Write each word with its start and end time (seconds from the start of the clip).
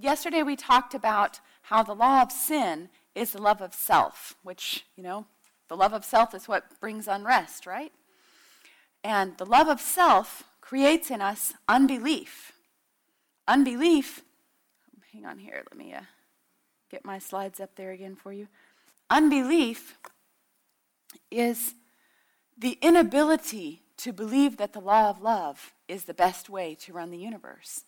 Yesterday 0.00 0.44
we 0.44 0.54
talked 0.54 0.94
about 0.94 1.40
how 1.62 1.82
the 1.82 1.94
law 1.94 2.22
of 2.22 2.30
sin 2.30 2.88
is 3.16 3.32
the 3.32 3.42
love 3.42 3.60
of 3.60 3.74
self, 3.74 4.36
which, 4.44 4.84
you 4.94 5.02
know, 5.02 5.26
the 5.66 5.76
love 5.76 5.92
of 5.92 6.04
self 6.04 6.34
is 6.34 6.46
what 6.46 6.80
brings 6.80 7.08
unrest, 7.08 7.66
right? 7.66 7.90
And 9.02 9.36
the 9.38 9.44
love 9.44 9.66
of 9.66 9.80
self 9.80 10.44
creates 10.60 11.10
in 11.10 11.20
us 11.20 11.52
unbelief. 11.66 12.52
Unbelief, 13.48 14.22
hang 15.12 15.26
on 15.26 15.38
here, 15.38 15.64
let 15.68 15.76
me 15.76 15.92
uh, 15.92 16.02
get 16.90 17.04
my 17.04 17.18
slides 17.18 17.58
up 17.58 17.74
there 17.74 17.90
again 17.90 18.14
for 18.14 18.32
you. 18.32 18.46
Unbelief 19.10 19.98
is 21.28 21.74
the 22.56 22.78
inability 22.80 23.82
to 23.96 24.12
believe 24.12 24.58
that 24.58 24.74
the 24.74 24.80
law 24.80 25.10
of 25.10 25.20
love 25.20 25.72
is 25.88 26.04
the 26.04 26.14
best 26.14 26.48
way 26.48 26.76
to 26.76 26.92
run 26.92 27.10
the 27.10 27.18
universe. 27.18 27.82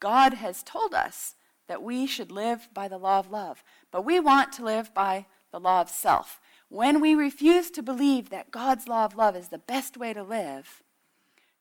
God 0.00 0.34
has 0.34 0.64
told 0.64 0.92
us 0.92 1.36
that 1.68 1.82
we 1.82 2.06
should 2.06 2.30
live 2.30 2.68
by 2.74 2.88
the 2.88 2.98
law 2.98 3.18
of 3.18 3.30
love, 3.30 3.62
but 3.90 4.04
we 4.04 4.20
want 4.20 4.52
to 4.52 4.64
live 4.64 4.92
by 4.94 5.26
the 5.50 5.60
law 5.60 5.80
of 5.80 5.88
self. 5.88 6.40
When 6.68 7.00
we 7.00 7.14
refuse 7.14 7.70
to 7.72 7.82
believe 7.82 8.30
that 8.30 8.50
God's 8.50 8.88
law 8.88 9.04
of 9.04 9.16
love 9.16 9.36
is 9.36 9.48
the 9.48 9.58
best 9.58 9.96
way 9.96 10.12
to 10.12 10.22
live, 10.22 10.82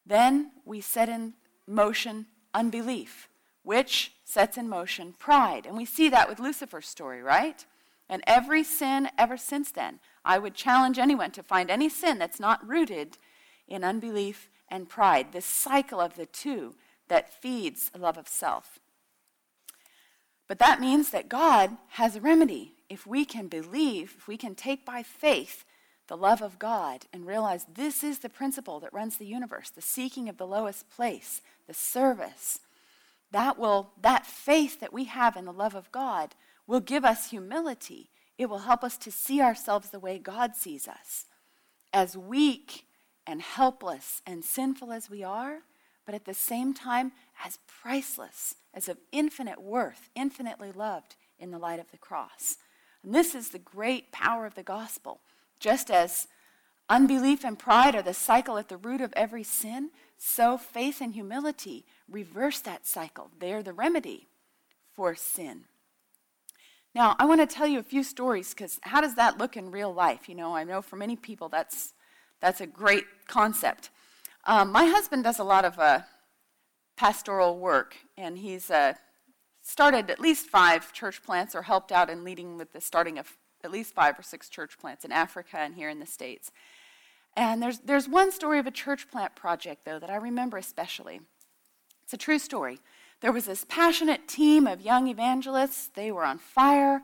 then 0.06 0.52
we 0.66 0.82
set 0.82 1.10
in 1.10 1.34
motion 1.68 2.28
unbelief, 2.54 3.30
which 3.64 4.14
sets 4.24 4.58
in 4.58 4.68
motion 4.68 5.14
pride. 5.18 5.66
And 5.66 5.78
we 5.78 5.86
see 5.86 6.10
that 6.10 6.30
with 6.30 6.40
Lucifer's 6.40 6.88
story, 6.88 7.22
right? 7.22 7.66
And 8.10 8.24
every 8.26 8.64
sin 8.64 9.10
ever 9.18 9.38
since 9.38 9.72
then. 9.72 10.00
I 10.24 10.38
would 10.38 10.54
challenge 10.54 11.00
anyone 11.00 11.32
to 11.32 11.44
find 11.44 11.70
any 11.70 11.90
sin 11.90 12.20
that's 12.20 12.40
not 12.40 12.68
rooted 12.68 13.18
in 13.68 13.84
unbelief 13.84 14.50
and 14.70 14.90
pride, 14.90 15.32
this 15.32 15.46
cycle 15.46 16.00
of 16.00 16.16
the 16.16 16.26
two 16.26 16.76
that 17.08 17.34
feeds 17.34 17.92
a 17.94 17.98
love 17.98 18.18
of 18.18 18.28
self. 18.28 18.80
But 20.52 20.60
that 20.60 20.82
means 20.82 21.12
that 21.12 21.30
God 21.30 21.78
has 21.92 22.18
a 22.18 22.20
remedy. 22.20 22.74
If 22.90 23.08
we 23.08 23.24
can 23.24 23.48
believe, 23.48 24.16
if 24.18 24.28
we 24.28 24.36
can 24.36 24.54
take 24.54 24.84
by 24.84 25.02
faith 25.02 25.64
the 26.08 26.18
love 26.18 26.42
of 26.42 26.60
God 26.60 27.06
and 27.14 27.26
realize 27.26 27.66
this 27.74 28.04
is 28.04 28.20
the 28.20 28.28
principle 28.28 28.82
that 28.82 28.92
runs 28.92 29.16
the 29.16 29.26
universe, 29.26 29.70
the 29.70 29.82
seeking 29.82 30.28
of 30.28 30.36
the 30.36 30.46
lowest 30.46 30.90
place, 30.90 31.42
the 31.68 31.74
service, 31.74 32.60
that 33.32 33.58
will 33.58 33.92
that 34.02 34.26
faith 34.26 34.82
that 34.82 34.92
we 34.92 35.06
have 35.06 35.38
in 35.38 35.46
the 35.46 35.54
love 35.54 35.74
of 35.74 35.90
God 35.94 36.36
will 36.68 36.82
give 36.82 37.06
us 37.06 37.30
humility. 37.30 38.10
It 38.38 38.50
will 38.50 38.60
help 38.60 38.84
us 38.84 38.98
to 38.98 39.10
see 39.10 39.40
ourselves 39.40 39.92
the 39.92 40.00
way 40.02 40.18
God 40.18 40.58
sees 40.58 40.86
us. 40.86 41.28
As 41.94 42.18
weak 42.18 42.88
and 43.26 43.42
helpless 43.42 44.22
and 44.28 44.44
sinful 44.44 44.92
as 44.92 45.10
we 45.10 45.24
are, 45.24 45.60
but 46.06 46.14
at 46.14 46.26
the 46.26 46.34
same 46.34 46.74
time 46.74 47.14
as 47.46 47.58
priceless, 47.82 48.56
as 48.74 48.88
of 48.88 48.98
infinite 49.12 49.62
worth, 49.62 50.10
infinitely 50.16 50.72
loved 50.72 51.16
in 51.40 51.52
the 51.52 51.60
light 51.60 51.80
of 51.80 51.92
the 51.92 51.98
cross. 51.98 52.58
And 53.04 53.14
this 53.14 53.36
is 53.36 53.50
the 53.50 53.60
great 53.60 54.12
power 54.12 54.46
of 54.46 54.56
the 54.56 54.64
gospel. 54.64 55.22
Just 55.60 55.90
as 55.90 56.28
unbelief 56.90 57.44
and 57.44 57.58
pride 57.58 57.96
are 57.96 58.02
the 58.02 58.14
cycle 58.14 58.58
at 58.58 58.70
the 58.70 58.78
root 58.78 59.02
of 59.02 59.14
every 59.16 59.44
sin, 59.44 59.90
so 60.18 60.58
faith 60.58 61.02
and 61.02 61.14
humility 61.14 61.86
reverse 62.10 62.60
that 62.60 62.86
cycle. 62.86 63.32
They're 63.40 63.64
the 63.64 63.74
remedy 63.74 64.28
for 64.94 65.16
sin. 65.16 65.66
Now, 66.94 67.16
I 67.18 67.26
want 67.26 67.40
to 67.40 67.48
tell 67.48 67.68
you 67.68 67.80
a 67.80 67.84
few 67.84 68.04
stories 68.04 68.54
because 68.54 68.78
how 68.84 69.00
does 69.00 69.16
that 69.16 69.38
look 69.38 69.56
in 69.56 69.72
real 69.72 69.94
life? 69.94 70.28
You 70.28 70.36
know, 70.36 70.54
I 70.56 70.64
know 70.64 70.82
for 70.82 70.98
many 70.98 71.16
people 71.16 71.48
that's, 71.48 71.94
that's 72.42 72.60
a 72.60 72.68
great 72.68 73.06
concept. 73.28 73.90
Um, 74.46 74.72
my 74.72 74.86
husband 74.86 75.24
does 75.24 75.40
a 75.40 75.44
lot 75.44 75.64
of 75.64 75.80
uh, 75.80 76.02
pastoral 76.98 77.58
work, 77.58 77.96
and 78.22 78.38
he's 78.38 78.70
uh, 78.70 78.94
started 79.62 80.10
at 80.10 80.20
least 80.20 80.48
five 80.48 80.94
church 80.94 81.24
plants 81.24 81.56
or 81.56 81.64
helped 81.64 81.92
out 81.92 82.10
in 82.10 82.24
leading 82.24 82.58
with 82.58 82.74
the 82.74 82.82
starting 82.82 83.18
of 83.18 83.38
at 83.64 83.72
least 83.72 83.94
five 83.94 84.18
or 84.18 84.24
six 84.24 84.50
church 84.50 84.78
plants 84.80 85.06
in 85.06 85.12
Africa 85.12 85.58
and 85.58 85.76
here 85.76 85.90
in 85.90 86.00
the 86.00 86.06
States. 86.06 86.52
And 87.36 87.62
there's, 87.62 87.80
there's 87.80 88.10
one 88.10 88.32
story 88.32 88.60
of 88.60 88.68
a 88.68 88.72
church 88.72 89.10
plant 89.10 89.36
project, 89.36 89.86
though, 89.86 90.00
that 90.00 90.10
I 90.10 90.18
remember 90.18 90.58
especially. 90.58 91.22
It's 92.04 92.14
a 92.14 92.18
true 92.18 92.40
story. 92.40 92.80
There 93.22 93.32
was 93.32 93.46
this 93.46 93.66
passionate 93.70 94.28
team 94.28 94.68
of 94.68 94.82
young 94.82 95.08
evangelists. 95.08 95.90
They 95.94 96.12
were 96.12 96.26
on 96.26 96.40
fire 96.40 97.04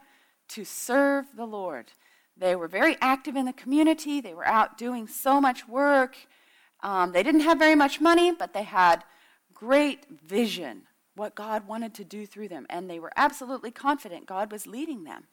to 0.50 0.66
serve 0.66 1.26
the 1.36 1.46
Lord. 1.46 1.92
They 2.36 2.56
were 2.56 2.68
very 2.68 2.98
active 3.02 3.36
in 3.36 3.46
the 3.46 3.54
community. 3.54 4.20
They 4.20 4.34
were 4.34 4.46
out 4.46 4.78
doing 4.78 5.08
so 5.08 5.40
much 5.40 5.68
work. 5.68 6.16
Um, 6.84 7.12
they 7.12 7.24
didn't 7.24 7.42
have 7.42 7.58
very 7.58 7.76
much 7.76 8.02
money, 8.02 8.32
but 8.32 8.54
they 8.54 8.64
had 8.64 9.04
great 9.54 10.06
vision, 10.24 10.84
what 11.18 11.36
God 11.36 11.68
wanted 11.68 11.94
to 11.96 12.04
do 12.04 12.26
through 12.26 12.48
them. 12.48 12.66
And 12.70 12.90
they 12.90 13.00
were 13.00 13.12
absolutely 13.16 13.72
confident 13.72 14.26
God 14.26 14.52
was 14.52 14.66
leading 14.66 15.04
them. 15.04 15.26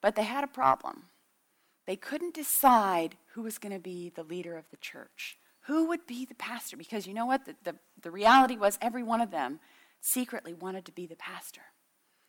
But 0.00 0.16
they 0.16 0.24
had 0.24 0.44
a 0.44 0.48
problem. 0.48 1.04
They 1.86 1.96
couldn't 1.96 2.34
decide 2.34 3.16
who 3.34 3.42
was 3.42 3.58
going 3.58 3.72
to 3.72 3.78
be 3.78 4.10
the 4.10 4.22
leader 4.22 4.56
of 4.56 4.68
the 4.70 4.76
church. 4.76 5.38
Who 5.66 5.86
would 5.88 6.06
be 6.06 6.24
the 6.24 6.34
pastor? 6.34 6.76
Because 6.76 7.06
you 7.06 7.14
know 7.14 7.26
what? 7.26 7.44
The, 7.44 7.54
the, 7.64 7.76
the 8.02 8.10
reality 8.10 8.56
was 8.56 8.78
every 8.80 9.02
one 9.02 9.20
of 9.20 9.30
them 9.30 9.60
secretly 10.00 10.54
wanted 10.54 10.84
to 10.86 10.92
be 10.92 11.06
the 11.06 11.16
pastor. 11.16 11.62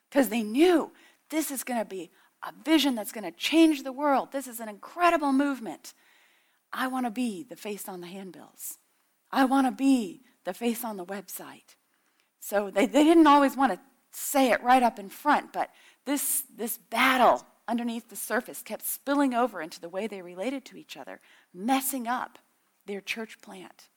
Because 0.09 0.29
they 0.29 0.43
knew 0.43 0.91
this 1.29 1.51
is 1.51 1.63
going 1.63 1.79
to 1.79 1.85
be 1.85 2.11
a 2.43 2.51
vision 2.63 2.95
that's 2.95 3.11
going 3.11 3.23
to 3.23 3.31
change 3.31 3.83
the 3.83 3.91
world. 3.91 4.31
This 4.31 4.47
is 4.47 4.59
an 4.59 4.69
incredible 4.69 5.33
movement. 5.33 5.93
I 6.71 6.87
want 6.87 7.05
to 7.05 7.11
be 7.11 7.43
the 7.43 7.55
face 7.55 7.87
on 7.87 8.01
the 8.01 8.07
handbills. 8.07 8.77
I 9.31 9.45
want 9.45 9.67
to 9.67 9.71
be 9.71 10.21
the 10.45 10.53
face 10.53 10.83
on 10.83 10.97
the 10.97 11.05
website. 11.05 11.75
So 12.47 12.69
they, 12.69 12.85
they 12.85 13.03
didn't 13.03 13.27
always 13.27 13.57
want 13.57 13.73
to 13.73 13.79
say 14.13 14.51
it 14.51 14.63
right 14.63 14.81
up 14.81 14.99
in 14.99 15.09
front, 15.09 15.51
but 15.51 15.69
this, 16.05 16.43
this 16.55 16.77
battle 16.77 17.45
underneath 17.67 18.09
the 18.09 18.15
surface 18.15 18.61
kept 18.61 18.87
spilling 18.87 19.33
over 19.33 19.61
into 19.61 19.81
the 19.81 19.89
way 19.89 20.07
they 20.07 20.21
related 20.21 20.63
to 20.63 20.77
each 20.77 20.95
other, 20.95 21.19
messing 21.53 22.07
up 22.07 22.39
their 22.85 23.01
church 23.01 23.41
plant. 23.41 23.89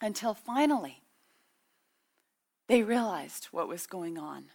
Until 0.00 0.32
finally, 0.32 1.02
they 2.66 2.82
realized 2.82 3.48
what 3.50 3.68
was 3.68 3.86
going 3.86 4.16
on. 4.16 4.46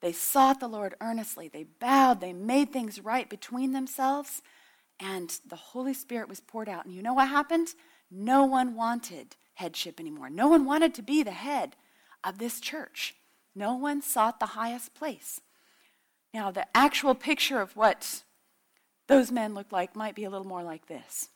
They 0.00 0.12
sought 0.12 0.58
the 0.58 0.66
Lord 0.66 0.94
earnestly. 1.02 1.48
They 1.48 1.64
bowed. 1.64 2.22
They 2.22 2.32
made 2.32 2.72
things 2.72 3.04
right 3.04 3.28
between 3.28 3.72
themselves. 3.72 4.40
And 4.98 5.38
the 5.46 5.56
Holy 5.56 5.92
Spirit 5.92 6.30
was 6.30 6.40
poured 6.40 6.70
out. 6.70 6.86
And 6.86 6.94
you 6.94 7.02
know 7.02 7.12
what 7.12 7.28
happened? 7.28 7.68
No 8.10 8.44
one 8.44 8.74
wanted 8.74 9.36
headship 9.52 10.00
anymore. 10.00 10.30
No 10.30 10.48
one 10.48 10.64
wanted 10.64 10.94
to 10.94 11.02
be 11.02 11.22
the 11.22 11.30
head 11.30 11.76
of 12.24 12.38
this 12.38 12.60
church. 12.60 13.14
No 13.54 13.74
one 13.74 14.02
sought 14.02 14.40
the 14.40 14.46
highest 14.46 14.94
place. 14.94 15.40
Now, 16.32 16.50
the 16.50 16.66
actual 16.76 17.14
picture 17.14 17.60
of 17.60 17.76
what 17.76 18.22
those 19.08 19.32
men 19.32 19.54
looked 19.54 19.72
like 19.72 19.96
might 19.96 20.14
be 20.14 20.24
a 20.24 20.30
little 20.30 20.46
more 20.46 20.62
like 20.62 20.86
this. 20.86 21.28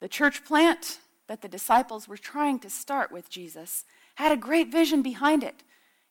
The 0.00 0.08
church 0.08 0.44
plant 0.44 0.98
that 1.26 1.42
the 1.42 1.48
disciples 1.48 2.06
were 2.06 2.16
trying 2.16 2.58
to 2.60 2.70
start 2.70 3.10
with 3.10 3.30
Jesus 3.30 3.84
had 4.16 4.32
a 4.32 4.36
great 4.36 4.70
vision 4.70 5.02
behind 5.02 5.42
it. 5.42 5.62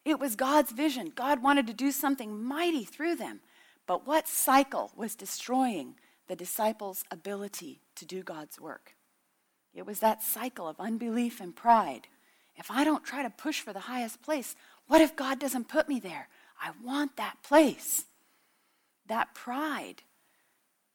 It 0.03 0.19
was 0.19 0.35
God's 0.35 0.71
vision. 0.71 1.11
God 1.15 1.43
wanted 1.43 1.67
to 1.67 1.73
do 1.73 1.91
something 1.91 2.43
mighty 2.43 2.83
through 2.83 3.15
them. 3.15 3.41
But 3.85 4.07
what 4.07 4.27
cycle 4.27 4.91
was 4.95 5.15
destroying 5.15 5.95
the 6.27 6.35
disciples' 6.35 7.03
ability 7.11 7.81
to 7.95 8.05
do 8.05 8.23
God's 8.23 8.59
work? 8.59 8.95
It 9.73 9.85
was 9.85 9.99
that 9.99 10.23
cycle 10.23 10.67
of 10.67 10.79
unbelief 10.79 11.39
and 11.39 11.55
pride. 11.55 12.07
If 12.61 12.69
I 12.69 12.83
don't 12.83 13.03
try 13.03 13.23
to 13.23 13.29
push 13.31 13.59
for 13.59 13.73
the 13.73 13.79
highest 13.79 14.21
place, 14.21 14.55
what 14.85 15.01
if 15.01 15.15
God 15.15 15.39
doesn't 15.39 15.67
put 15.67 15.89
me 15.89 15.99
there? 15.99 16.27
I 16.61 16.69
want 16.83 17.17
that 17.17 17.37
place. 17.41 18.05
That 19.07 19.33
pride 19.33 20.03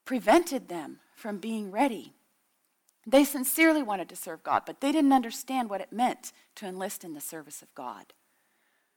prevented 0.05 0.69
them 0.69 1.01
from 1.17 1.39
being 1.39 1.73
ready. 1.73 2.15
They 3.05 3.25
sincerely 3.25 3.83
wanted 3.83 4.09
to 4.11 4.17
serve 4.17 4.45
God, 4.45 4.63
but 4.65 4.81
they 4.81 4.93
didn't 4.93 5.13
understand 5.13 5.69
what 5.69 5.81
it 5.81 5.91
meant 5.91 6.31
to 6.55 6.67
enlist 6.67 7.03
in 7.03 7.15
the 7.15 7.21
service 7.21 7.63
of 7.63 7.75
God. 7.75 8.13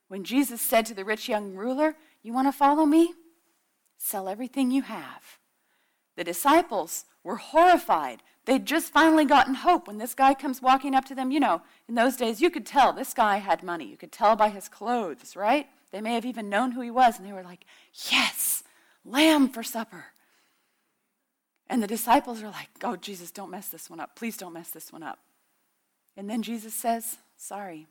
When 0.07 0.23
Jesus 0.23 0.61
said 0.61 0.85
to 0.85 0.93
the 0.93 1.03
rich 1.03 1.27
young 1.27 1.55
ruler, 1.55 1.95
You 2.21 2.33
want 2.33 2.47
to 2.49 2.51
follow 2.51 2.85
me? 2.85 3.15
Sell 3.97 4.29
everything 4.29 4.69
you 4.69 4.83
have. 4.83 5.38
The 6.19 6.25
disciples 6.25 7.05
were 7.23 7.37
horrified. 7.37 8.23
They'd 8.43 8.65
just 8.65 8.91
finally 8.91 9.23
gotten 9.23 9.53
hope 9.53 9.87
when 9.87 9.99
this 9.99 10.13
guy 10.13 10.33
comes 10.33 10.61
walking 10.61 10.93
up 10.93 11.05
to 11.05 11.15
them. 11.15 11.31
You 11.31 11.39
know, 11.39 11.61
in 11.87 11.95
those 11.95 12.17
days, 12.17 12.41
you 12.41 12.49
could 12.49 12.65
tell 12.65 12.91
this 12.91 13.13
guy 13.13 13.37
had 13.37 13.63
money. 13.63 13.85
You 13.85 13.95
could 13.95 14.11
tell 14.11 14.35
by 14.35 14.49
his 14.49 14.67
clothes, 14.67 15.37
right? 15.37 15.67
They 15.91 16.01
may 16.01 16.15
have 16.15 16.25
even 16.25 16.49
known 16.49 16.71
who 16.71 16.81
he 16.81 16.91
was, 16.91 17.17
and 17.17 17.25
they 17.25 17.31
were 17.31 17.41
like, 17.41 17.63
Yes, 18.11 18.65
lamb 19.05 19.47
for 19.47 19.63
supper. 19.63 20.07
And 21.69 21.81
the 21.81 21.87
disciples 21.87 22.43
are 22.43 22.49
like, 22.49 22.67
Oh, 22.83 22.97
Jesus, 22.97 23.31
don't 23.31 23.49
mess 23.49 23.69
this 23.69 23.89
one 23.89 24.01
up. 24.01 24.17
Please 24.17 24.35
don't 24.35 24.51
mess 24.51 24.71
this 24.71 24.91
one 24.91 25.03
up. 25.03 25.19
And 26.17 26.29
then 26.29 26.41
Jesus 26.41 26.73
says, 26.73 27.17
Sorry. 27.37 27.87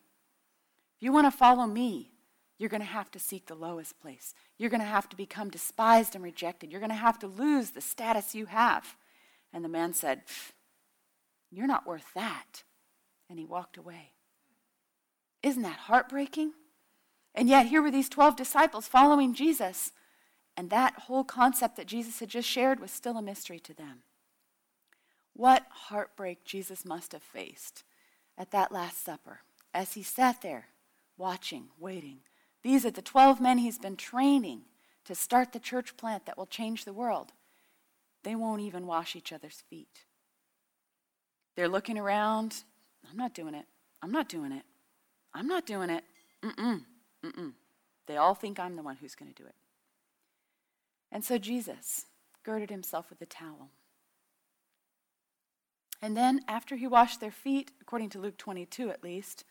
If 0.98 1.02
you 1.02 1.12
want 1.12 1.32
to 1.32 1.38
follow 1.38 1.66
me, 1.66 2.10
you're 2.58 2.68
going 2.68 2.80
to 2.80 2.86
have 2.86 3.10
to 3.12 3.18
seek 3.18 3.46
the 3.46 3.54
lowest 3.54 4.00
place. 4.00 4.34
You're 4.58 4.70
going 4.70 4.80
to 4.80 4.86
have 4.86 5.08
to 5.10 5.16
become 5.16 5.48
despised 5.48 6.14
and 6.14 6.24
rejected. 6.24 6.70
You're 6.70 6.80
going 6.80 6.90
to 6.90 6.96
have 6.96 7.18
to 7.20 7.28
lose 7.28 7.70
the 7.70 7.80
status 7.80 8.34
you 8.34 8.46
have. 8.46 8.96
And 9.52 9.64
the 9.64 9.68
man 9.68 9.94
said, 9.94 10.22
You're 11.50 11.68
not 11.68 11.86
worth 11.86 12.12
that. 12.14 12.64
And 13.30 13.38
he 13.38 13.44
walked 13.44 13.76
away. 13.76 14.12
Isn't 15.42 15.62
that 15.62 15.78
heartbreaking? 15.80 16.52
And 17.34 17.48
yet, 17.48 17.66
here 17.66 17.80
were 17.82 17.90
these 17.90 18.08
12 18.08 18.34
disciples 18.34 18.88
following 18.88 19.34
Jesus, 19.34 19.92
and 20.56 20.70
that 20.70 20.94
whole 21.02 21.22
concept 21.22 21.76
that 21.76 21.86
Jesus 21.86 22.18
had 22.18 22.28
just 22.28 22.48
shared 22.48 22.80
was 22.80 22.90
still 22.90 23.16
a 23.16 23.22
mystery 23.22 23.60
to 23.60 23.74
them. 23.74 24.00
What 25.34 25.66
heartbreak 25.70 26.44
Jesus 26.44 26.84
must 26.84 27.12
have 27.12 27.22
faced 27.22 27.84
at 28.36 28.50
that 28.50 28.72
Last 28.72 29.04
Supper 29.04 29.42
as 29.72 29.92
he 29.92 30.02
sat 30.02 30.42
there, 30.42 30.68
watching, 31.16 31.68
waiting. 31.78 32.20
These 32.62 32.84
are 32.84 32.90
the 32.90 33.02
12 33.02 33.40
men 33.40 33.58
he's 33.58 33.78
been 33.78 33.96
training 33.96 34.62
to 35.04 35.14
start 35.14 35.52
the 35.52 35.58
church 35.58 35.96
plant 35.96 36.26
that 36.26 36.36
will 36.36 36.46
change 36.46 36.84
the 36.84 36.92
world. 36.92 37.32
They 38.24 38.34
won't 38.34 38.62
even 38.62 38.86
wash 38.86 39.16
each 39.16 39.32
other's 39.32 39.62
feet. 39.70 40.04
They're 41.56 41.68
looking 41.68 41.98
around. 41.98 42.64
I'm 43.08 43.16
not 43.16 43.34
doing 43.34 43.54
it. 43.54 43.66
I'm 44.02 44.12
not 44.12 44.28
doing 44.28 44.52
it. 44.52 44.64
I'm 45.34 45.46
not 45.46 45.66
doing 45.66 45.90
it. 45.90 46.04
Mm-mm. 46.42 46.84
Mm-mm. 47.24 47.52
They 48.06 48.16
all 48.16 48.34
think 48.34 48.58
I'm 48.58 48.76
the 48.76 48.82
one 48.82 48.96
who's 48.96 49.14
going 49.14 49.32
to 49.32 49.42
do 49.42 49.46
it. 49.48 49.54
And 51.10 51.24
so 51.24 51.38
Jesus 51.38 52.06
girded 52.44 52.70
himself 52.70 53.10
with 53.10 53.20
a 53.22 53.26
towel. 53.26 53.70
And 56.00 56.16
then, 56.16 56.42
after 56.46 56.76
he 56.76 56.86
washed 56.86 57.20
their 57.20 57.32
feet, 57.32 57.72
according 57.80 58.10
to 58.10 58.20
Luke 58.20 58.38
22 58.38 58.90
at 58.90 59.02
least, 59.02 59.44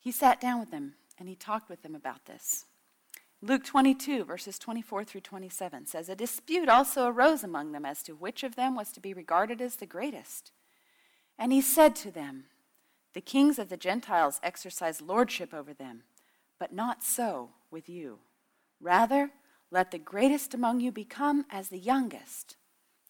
he 0.00 0.10
sat 0.10 0.40
down 0.40 0.58
with 0.58 0.70
them 0.70 0.94
and 1.18 1.28
he 1.28 1.34
talked 1.34 1.68
with 1.68 1.82
them 1.82 1.94
about 1.94 2.24
this. 2.26 2.66
Luke 3.42 3.64
22, 3.64 4.24
verses 4.24 4.58
24 4.58 5.04
through 5.04 5.20
27 5.20 5.86
says, 5.86 6.08
A 6.08 6.16
dispute 6.16 6.68
also 6.68 7.06
arose 7.06 7.44
among 7.44 7.72
them 7.72 7.84
as 7.84 8.02
to 8.04 8.14
which 8.14 8.42
of 8.42 8.56
them 8.56 8.74
was 8.74 8.90
to 8.92 9.00
be 9.00 9.12
regarded 9.12 9.60
as 9.60 9.76
the 9.76 9.86
greatest. 9.86 10.52
And 11.38 11.52
he 11.52 11.60
said 11.60 11.94
to 11.96 12.10
them, 12.10 12.44
The 13.12 13.20
kings 13.20 13.58
of 13.58 13.68
the 13.68 13.76
Gentiles 13.76 14.40
exercise 14.42 15.02
lordship 15.02 15.52
over 15.52 15.74
them, 15.74 16.04
but 16.58 16.72
not 16.72 17.04
so 17.04 17.50
with 17.70 17.88
you. 17.88 18.20
Rather, 18.80 19.30
let 19.70 19.90
the 19.90 19.98
greatest 19.98 20.54
among 20.54 20.80
you 20.80 20.90
become 20.90 21.44
as 21.50 21.68
the 21.68 21.78
youngest, 21.78 22.56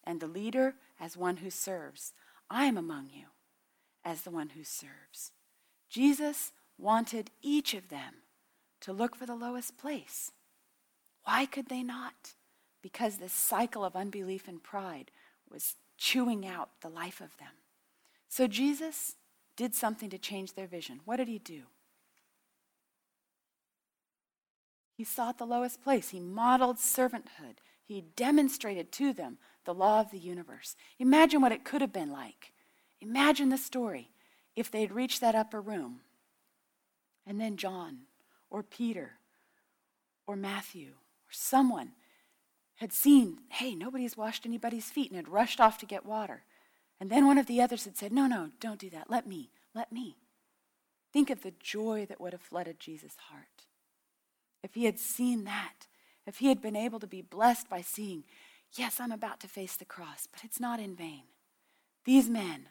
and 0.05 0.21
the 0.21 0.27
leader 0.27 0.75
as 0.99 1.17
one 1.17 1.39
who 1.39 1.51
serves. 1.51 2.13
I 2.51 2.65
am 2.65 2.77
among 2.77 3.11
you 3.13 3.27
as 4.05 4.23
the 4.23 4.31
one 4.31 4.51
who 4.51 4.65
serves. 4.65 5.33
Jesus 5.89 6.53
wanted 6.79 7.31
each 7.43 7.75
of 7.75 7.89
them 7.89 8.15
to 8.81 8.93
look 8.93 9.17
for 9.17 9.27
the 9.27 9.35
lowest 9.35 9.79
place. 9.79 10.31
Why 11.25 11.47
could 11.47 11.69
they 11.69 11.83
not? 11.83 12.35
Because 12.83 13.17
this 13.17 13.33
cycle 13.33 13.85
of 13.85 13.97
unbelief 13.97 14.47
and 14.47 14.63
pride 14.63 15.11
was 15.51 15.75
chewing 15.99 16.47
out 16.47 16.71
the 16.83 16.89
life 16.89 17.21
of 17.21 17.37
them. 17.39 17.49
So 18.29 18.47
Jesus 18.47 19.17
did 19.57 19.75
something 19.75 20.11
to 20.11 20.19
change 20.19 20.55
their 20.55 20.67
vision. 20.67 21.01
What 21.05 21.17
did 21.17 21.29
he 21.29 21.39
do? 21.39 21.63
He 24.97 25.05
sought 25.05 25.39
the 25.39 25.47
lowest 25.47 25.83
place. 25.83 26.11
He 26.11 26.21
modeled 26.21 26.77
servanthood. 26.77 27.59
He 27.85 28.03
demonstrated 28.17 28.93
to 28.93 29.13
them 29.13 29.39
the 29.65 29.75
law 29.75 30.01
of 30.01 30.11
the 30.11 30.19
universe. 30.19 30.77
Imagine 30.99 31.41
what 31.41 31.53
it 31.53 31.65
could 31.65 31.81
have 31.81 31.93
been 31.93 32.11
like. 32.11 32.53
Imagine 33.01 33.51
the 33.51 33.59
story 33.59 34.11
if 34.55 34.71
they'd 34.71 34.93
reached 34.93 35.21
that 35.21 35.35
upper 35.35 35.61
room 35.61 36.01
and 37.27 37.41
then 37.41 37.57
John 37.57 38.01
or 38.51 38.63
Peter 38.63 39.13
or 40.27 40.37
Matthew 40.37 40.89
or 40.91 41.33
someone 41.33 41.93
had 42.77 42.93
seen, 42.93 43.39
hey, 43.49 43.75
nobody's 43.75 44.17
washed 44.17 44.47
anybody's 44.47 44.91
feet 44.91 45.11
and 45.11 45.17
had 45.17 45.29
rushed 45.29 45.61
off 45.61 45.79
to 45.79 45.87
get 45.87 46.05
water. 46.05 46.45
And 47.01 47.11
then 47.11 47.27
one 47.27 47.39
of 47.39 47.47
the 47.47 47.61
others 47.61 47.85
had 47.85 47.97
said, 47.97 48.13
no, 48.13 48.27
no, 48.27 48.51
don't 48.61 48.79
do 48.79 48.91
that. 48.91 49.11
Let 49.11 49.27
me, 49.27 49.51
let 49.75 49.93
me. 49.93 50.17
Think 51.13 51.31
of 51.31 51.43
the 51.43 51.55
joy 51.59 52.07
that 52.09 52.21
would 52.21 52.33
have 52.33 52.43
flooded 52.43 52.79
Jesus' 52.79 53.17
heart. 53.31 53.67
If 54.63 54.75
he 54.75 54.85
had 54.85 54.99
seen 54.99 55.45
that, 55.45 55.87
if 56.27 56.39
he 56.39 56.49
had 56.49 56.61
been 56.61 56.77
able 56.77 56.99
to 57.01 57.07
be 57.07 57.23
blessed 57.23 57.71
by 57.71 57.81
seeing, 57.81 58.25
yes, 58.73 59.01
I'm 59.01 59.13
about 59.13 59.41
to 59.41 59.49
face 59.49 59.77
the 59.77 59.85
cross, 59.85 60.27
but 60.31 60.43
it's 60.45 60.61
not 60.61 60.81
in 60.81 60.95
vain. 60.95 61.23
These 62.05 62.29
men 62.29 62.69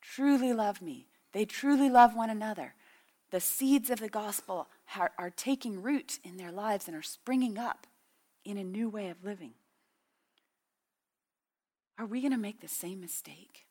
truly 0.00 0.52
love 0.52 0.80
me. 0.80 1.08
They 1.32 1.44
truly 1.44 1.90
love 1.90 2.14
one 2.14 2.30
another. 2.30 2.74
The 3.30 3.40
seeds 3.40 3.90
of 3.90 4.00
the 4.00 4.08
gospel 4.08 4.68
are, 4.96 5.12
are 5.18 5.30
taking 5.30 5.82
root 5.82 6.18
in 6.24 6.36
their 6.36 6.52
lives 6.52 6.88
and 6.88 6.96
are 6.96 7.02
springing 7.02 7.58
up 7.58 7.86
in 8.44 8.56
a 8.56 8.64
new 8.64 8.88
way 8.88 9.08
of 9.08 9.24
living. 9.24 9.52
Are 11.98 12.06
we 12.06 12.20
going 12.20 12.32
to 12.32 12.38
make 12.38 12.60
the 12.60 12.68
same 12.68 13.00
mistake? 13.00 13.66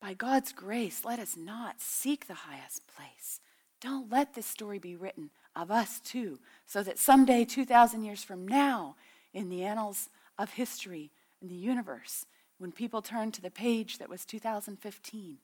By 0.00 0.12
God's 0.12 0.52
grace, 0.52 1.04
let 1.04 1.18
us 1.18 1.36
not 1.36 1.80
seek 1.80 2.26
the 2.26 2.34
highest 2.34 2.82
place. 2.86 3.40
Don't 3.80 4.10
let 4.10 4.34
this 4.34 4.46
story 4.46 4.78
be 4.78 4.96
written 4.96 5.30
of 5.54 5.70
us 5.70 6.00
too, 6.00 6.38
so 6.66 6.82
that 6.82 6.98
someday, 6.98 7.44
2,000 7.44 8.04
years 8.04 8.22
from 8.22 8.46
now, 8.46 8.96
in 9.32 9.48
the 9.48 9.64
annals 9.64 10.08
of 10.38 10.50
history 10.50 11.10
in 11.40 11.48
the 11.48 11.54
universe, 11.54 12.26
when 12.58 12.72
people 12.72 13.02
turn 13.02 13.32
to 13.32 13.42
the 13.42 13.50
page 13.50 13.98
that 13.98 14.08
was 14.08 14.24
2015, 14.24 15.38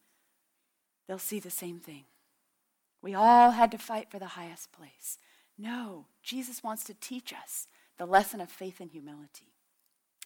they'll 1.07 1.19
see 1.19 1.41
the 1.41 1.51
same 1.51 1.79
thing. 1.79 2.05
We 3.03 3.15
all 3.15 3.51
had 3.51 3.71
to 3.73 3.79
fight 3.79 4.11
for 4.11 4.19
the 4.19 4.27
highest 4.27 4.73
place. 4.73 5.19
No, 5.59 6.07
Jesus 6.23 6.63
wants 6.63 6.85
to 6.85 6.95
teach 6.95 7.33
us 7.33 7.67
the 7.99 8.07
lesson 8.07 8.41
of 8.41 8.49
faith 8.49 8.81
and 8.81 8.91
humility. 8.91 9.53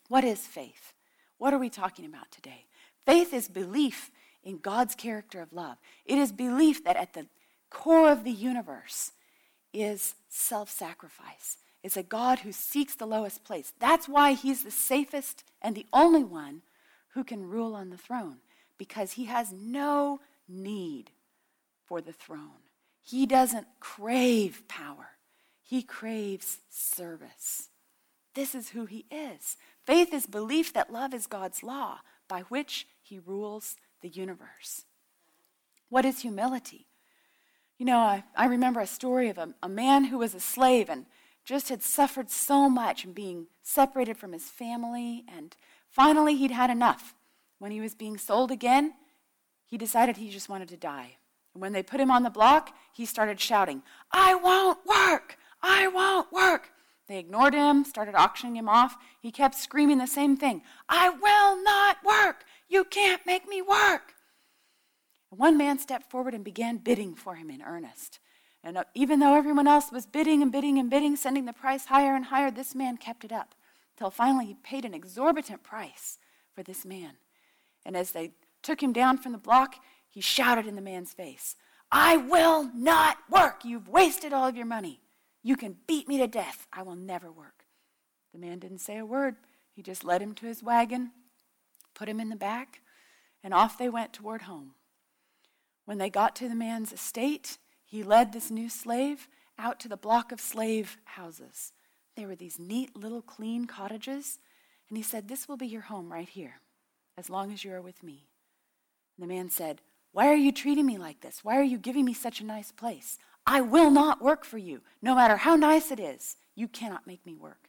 What 0.08 0.24
is 0.24 0.46
faith? 0.46 0.92
What 1.38 1.52
are 1.52 1.58
we 1.58 1.70
talking 1.70 2.04
about 2.04 2.30
today? 2.30 2.66
Faith 3.04 3.34
is 3.34 3.48
belief 3.48 4.10
in 4.44 4.58
God's 4.58 4.94
character 4.94 5.40
of 5.40 5.52
love. 5.52 5.78
It 6.04 6.18
is 6.18 6.30
belief 6.30 6.84
that 6.84 6.96
at 6.96 7.14
the 7.14 7.26
core 7.70 8.10
of 8.10 8.22
the 8.22 8.30
universe, 8.30 9.12
is 9.76 10.14
self 10.28 10.70
sacrifice. 10.70 11.58
It's 11.82 11.96
a 11.96 12.02
God 12.02 12.40
who 12.40 12.50
seeks 12.50 12.94
the 12.94 13.06
lowest 13.06 13.44
place. 13.44 13.72
That's 13.78 14.08
why 14.08 14.32
he's 14.32 14.64
the 14.64 14.70
safest 14.70 15.44
and 15.62 15.76
the 15.76 15.86
only 15.92 16.24
one 16.24 16.62
who 17.10 17.22
can 17.22 17.48
rule 17.48 17.74
on 17.74 17.90
the 17.90 17.96
throne, 17.98 18.38
because 18.78 19.12
he 19.12 19.26
has 19.26 19.52
no 19.52 20.20
need 20.48 21.10
for 21.84 22.00
the 22.00 22.12
throne. 22.12 22.65
He 23.06 23.24
doesn't 23.24 23.68
crave 23.78 24.64
power, 24.66 25.10
he 25.62 25.82
craves 25.84 26.58
service. 26.68 27.68
This 28.34 28.52
is 28.52 28.70
who 28.70 28.84
he 28.84 29.06
is. 29.10 29.56
Faith 29.86 30.12
is 30.12 30.26
belief 30.26 30.72
that 30.72 30.92
love 30.92 31.14
is 31.14 31.28
God's 31.28 31.62
law 31.62 32.00
by 32.28 32.40
which 32.48 32.88
he 33.00 33.20
rules 33.20 33.76
the 34.02 34.08
universe. 34.08 34.86
What 35.88 36.04
is 36.04 36.20
humility? 36.20 36.88
You 37.78 37.86
know, 37.86 37.98
I, 37.98 38.24
I 38.34 38.46
remember 38.46 38.80
a 38.80 38.86
story 38.88 39.28
of 39.28 39.38
a, 39.38 39.54
a 39.62 39.68
man 39.68 40.04
who 40.04 40.18
was 40.18 40.34
a 40.34 40.40
slave 40.40 40.90
and 40.90 41.06
just 41.44 41.68
had 41.68 41.84
suffered 41.84 42.28
so 42.28 42.68
much 42.68 43.04
and 43.04 43.14
being 43.14 43.46
separated 43.62 44.16
from 44.18 44.32
his 44.32 44.50
family, 44.50 45.24
and 45.28 45.56
finally 45.88 46.34
he'd 46.34 46.50
had 46.50 46.70
enough. 46.70 47.14
When 47.60 47.70
he 47.70 47.80
was 47.80 47.94
being 47.94 48.18
sold 48.18 48.50
again, 48.50 48.94
he 49.64 49.78
decided 49.78 50.16
he 50.16 50.28
just 50.28 50.48
wanted 50.48 50.68
to 50.70 50.76
die. 50.76 51.18
And 51.56 51.62
when 51.62 51.72
they 51.72 51.82
put 51.82 52.00
him 52.00 52.10
on 52.10 52.22
the 52.22 52.28
block, 52.28 52.76
he 52.92 53.06
started 53.06 53.40
shouting, 53.40 53.82
I 54.12 54.34
won't 54.34 54.84
work! 54.84 55.38
I 55.62 55.88
won't 55.88 56.30
work! 56.30 56.68
They 57.08 57.18
ignored 57.18 57.54
him, 57.54 57.82
started 57.82 58.14
auctioning 58.14 58.56
him 58.56 58.68
off. 58.68 58.98
He 59.18 59.32
kept 59.32 59.54
screaming 59.54 59.96
the 59.96 60.06
same 60.06 60.36
thing 60.36 60.60
I 60.86 61.08
will 61.08 61.64
not 61.64 61.96
work! 62.04 62.44
You 62.68 62.84
can't 62.84 63.24
make 63.24 63.48
me 63.48 63.62
work! 63.62 64.12
One 65.30 65.56
man 65.56 65.78
stepped 65.78 66.10
forward 66.10 66.34
and 66.34 66.44
began 66.44 66.76
bidding 66.76 67.14
for 67.14 67.36
him 67.36 67.48
in 67.48 67.62
earnest. 67.62 68.18
And 68.62 68.76
uh, 68.76 68.84
even 68.94 69.20
though 69.20 69.34
everyone 69.34 69.66
else 69.66 69.90
was 69.90 70.04
bidding 70.04 70.42
and 70.42 70.52
bidding 70.52 70.78
and 70.78 70.90
bidding, 70.90 71.16
sending 71.16 71.46
the 71.46 71.54
price 71.54 71.86
higher 71.86 72.14
and 72.14 72.26
higher, 72.26 72.50
this 72.50 72.74
man 72.74 72.98
kept 72.98 73.24
it 73.24 73.32
up 73.32 73.54
until 73.96 74.10
finally 74.10 74.44
he 74.44 74.56
paid 74.62 74.84
an 74.84 74.92
exorbitant 74.92 75.62
price 75.62 76.18
for 76.54 76.62
this 76.62 76.84
man. 76.84 77.12
And 77.86 77.96
as 77.96 78.10
they 78.10 78.32
took 78.62 78.82
him 78.82 78.92
down 78.92 79.16
from 79.16 79.32
the 79.32 79.38
block, 79.38 79.76
he 80.16 80.22
shouted 80.22 80.66
in 80.66 80.76
the 80.76 80.80
man's 80.80 81.12
face, 81.12 81.56
I 81.92 82.16
will 82.16 82.70
not 82.74 83.18
work. 83.28 83.66
You've 83.66 83.86
wasted 83.86 84.32
all 84.32 84.48
of 84.48 84.56
your 84.56 84.64
money. 84.64 84.98
You 85.42 85.56
can 85.56 85.76
beat 85.86 86.08
me 86.08 86.16
to 86.16 86.26
death. 86.26 86.66
I 86.72 86.80
will 86.84 86.96
never 86.96 87.30
work. 87.30 87.66
The 88.32 88.38
man 88.38 88.58
didn't 88.58 88.78
say 88.78 88.96
a 88.96 89.04
word. 89.04 89.36
He 89.74 89.82
just 89.82 90.04
led 90.04 90.22
him 90.22 90.32
to 90.36 90.46
his 90.46 90.62
wagon, 90.62 91.10
put 91.94 92.08
him 92.08 92.18
in 92.18 92.30
the 92.30 92.34
back, 92.34 92.80
and 93.44 93.52
off 93.52 93.76
they 93.76 93.90
went 93.90 94.14
toward 94.14 94.40
home. 94.40 94.70
When 95.84 95.98
they 95.98 96.08
got 96.08 96.34
to 96.36 96.48
the 96.48 96.54
man's 96.54 96.94
estate, 96.94 97.58
he 97.84 98.02
led 98.02 98.32
this 98.32 98.50
new 98.50 98.70
slave 98.70 99.28
out 99.58 99.78
to 99.80 99.88
the 99.88 99.98
block 99.98 100.32
of 100.32 100.40
slave 100.40 100.96
houses. 101.04 101.74
They 102.16 102.24
were 102.24 102.36
these 102.36 102.58
neat 102.58 102.96
little 102.96 103.20
clean 103.20 103.66
cottages, 103.66 104.38
and 104.88 104.96
he 104.96 105.02
said, 105.02 105.28
This 105.28 105.46
will 105.46 105.58
be 105.58 105.66
your 105.66 105.82
home 105.82 106.10
right 106.10 106.30
here, 106.30 106.62
as 107.18 107.28
long 107.28 107.52
as 107.52 107.64
you 107.64 107.74
are 107.74 107.82
with 107.82 108.02
me. 108.02 108.28
And 109.18 109.28
the 109.28 109.34
man 109.34 109.50
said, 109.50 109.82
Why 110.16 110.28
are 110.28 110.34
you 110.34 110.50
treating 110.50 110.86
me 110.86 110.96
like 110.96 111.20
this? 111.20 111.44
Why 111.44 111.58
are 111.58 111.62
you 111.62 111.76
giving 111.76 112.06
me 112.06 112.14
such 112.14 112.40
a 112.40 112.46
nice 112.46 112.72
place? 112.72 113.18
I 113.46 113.60
will 113.60 113.90
not 113.90 114.22
work 114.22 114.46
for 114.46 114.56
you, 114.56 114.80
no 115.02 115.14
matter 115.14 115.36
how 115.36 115.56
nice 115.56 115.90
it 115.90 116.00
is. 116.00 116.36
You 116.54 116.68
cannot 116.68 117.06
make 117.06 117.26
me 117.26 117.34
work. 117.34 117.68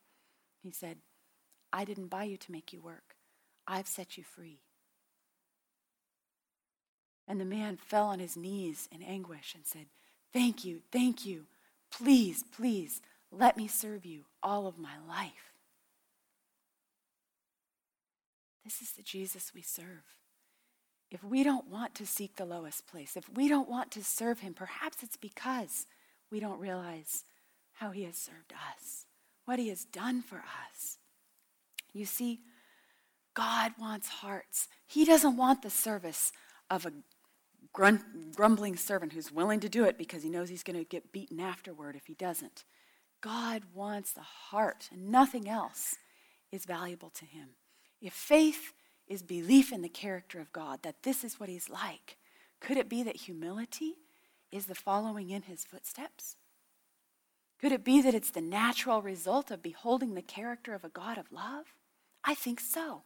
He 0.63 0.71
said, 0.71 0.99
I 1.73 1.83
didn't 1.83 2.07
buy 2.07 2.23
you 2.23 2.37
to 2.37 2.51
make 2.53 2.71
you 2.71 2.79
work. 2.79 3.17
I've 3.67 3.85
set 3.85 4.17
you 4.17 4.23
free. 4.23 4.61
And 7.27 7.41
the 7.41 7.43
man 7.43 7.75
fell 7.75 8.05
on 8.05 8.19
his 8.19 8.37
knees 8.37 8.87
in 8.93 9.03
anguish 9.03 9.53
and 9.53 9.65
said, 9.65 9.87
Thank 10.31 10.63
you, 10.63 10.79
thank 10.89 11.25
you. 11.25 11.47
Please, 11.91 12.45
please, 12.55 13.01
let 13.29 13.57
me 13.57 13.67
serve 13.67 14.05
you 14.05 14.23
all 14.41 14.67
of 14.67 14.79
my 14.79 14.95
life. 15.05 15.51
This 18.63 18.81
is 18.81 18.93
the 18.93 19.03
Jesus 19.03 19.51
we 19.53 19.61
serve. 19.61 20.05
If 21.09 21.23
we 21.23 21.43
don't 21.43 21.69
want 21.69 21.95
to 21.95 22.05
seek 22.05 22.35
the 22.35 22.45
lowest 22.45 22.85
place, 22.87 23.15
if 23.15 23.29
we 23.29 23.47
don't 23.47 23.69
want 23.69 23.91
to 23.91 24.03
serve 24.03 24.39
him, 24.39 24.53
perhaps 24.53 25.03
it's 25.03 25.17
because 25.17 25.85
we 26.31 26.39
don't 26.39 26.59
realize 26.59 27.23
how 27.73 27.91
he 27.91 28.03
has 28.03 28.17
served 28.17 28.53
us, 28.53 29.05
what 29.45 29.59
he 29.59 29.69
has 29.69 29.85
done 29.85 30.21
for 30.21 30.37
us. 30.37 30.97
You 31.93 32.05
see, 32.05 32.41
God 33.33 33.73
wants 33.79 34.09
hearts. 34.09 34.67
He 34.85 35.05
doesn't 35.05 35.37
want 35.37 35.61
the 35.61 35.69
service 35.69 36.31
of 36.69 36.85
a 36.85 36.91
grumbling 37.71 38.75
servant 38.75 39.13
who's 39.13 39.31
willing 39.31 39.59
to 39.59 39.69
do 39.69 39.85
it 39.85 39.97
because 39.97 40.23
he 40.23 40.29
knows 40.29 40.49
he's 40.49 40.63
going 40.63 40.77
to 40.77 40.83
get 40.83 41.11
beaten 41.13 41.39
afterward 41.39 41.95
if 41.95 42.07
he 42.07 42.15
doesn't. 42.15 42.63
God 43.21 43.63
wants 43.73 44.11
the 44.11 44.21
heart, 44.21 44.89
and 44.91 45.09
nothing 45.09 45.47
else 45.47 45.95
is 46.51 46.65
valuable 46.65 47.09
to 47.11 47.25
him. 47.25 47.49
If 48.01 48.13
faith 48.13 48.73
is 49.07 49.21
belief 49.21 49.71
in 49.71 49.81
the 49.81 49.89
character 49.89 50.39
of 50.39 50.51
God, 50.51 50.83
that 50.83 51.03
this 51.03 51.23
is 51.23 51.39
what 51.39 51.49
he's 51.49 51.69
like, 51.69 52.17
could 52.59 52.77
it 52.77 52.89
be 52.89 53.03
that 53.03 53.15
humility 53.15 53.95
is 54.51 54.65
the 54.65 54.75
following 54.75 55.29
in 55.29 55.43
his 55.43 55.63
footsteps? 55.63 56.35
Could 57.59 57.71
it 57.71 57.83
be 57.83 58.01
that 58.01 58.13
it's 58.13 58.31
the 58.31 58.41
natural 58.41 59.01
result 59.01 59.49
of 59.49 59.63
beholding 59.63 60.13
the 60.13 60.21
character 60.21 60.73
of 60.73 60.83
a 60.83 60.89
God 60.89 61.17
of 61.17 61.31
love? 61.31 61.65
I 62.23 62.35
think 62.35 62.59
so. 62.59 63.03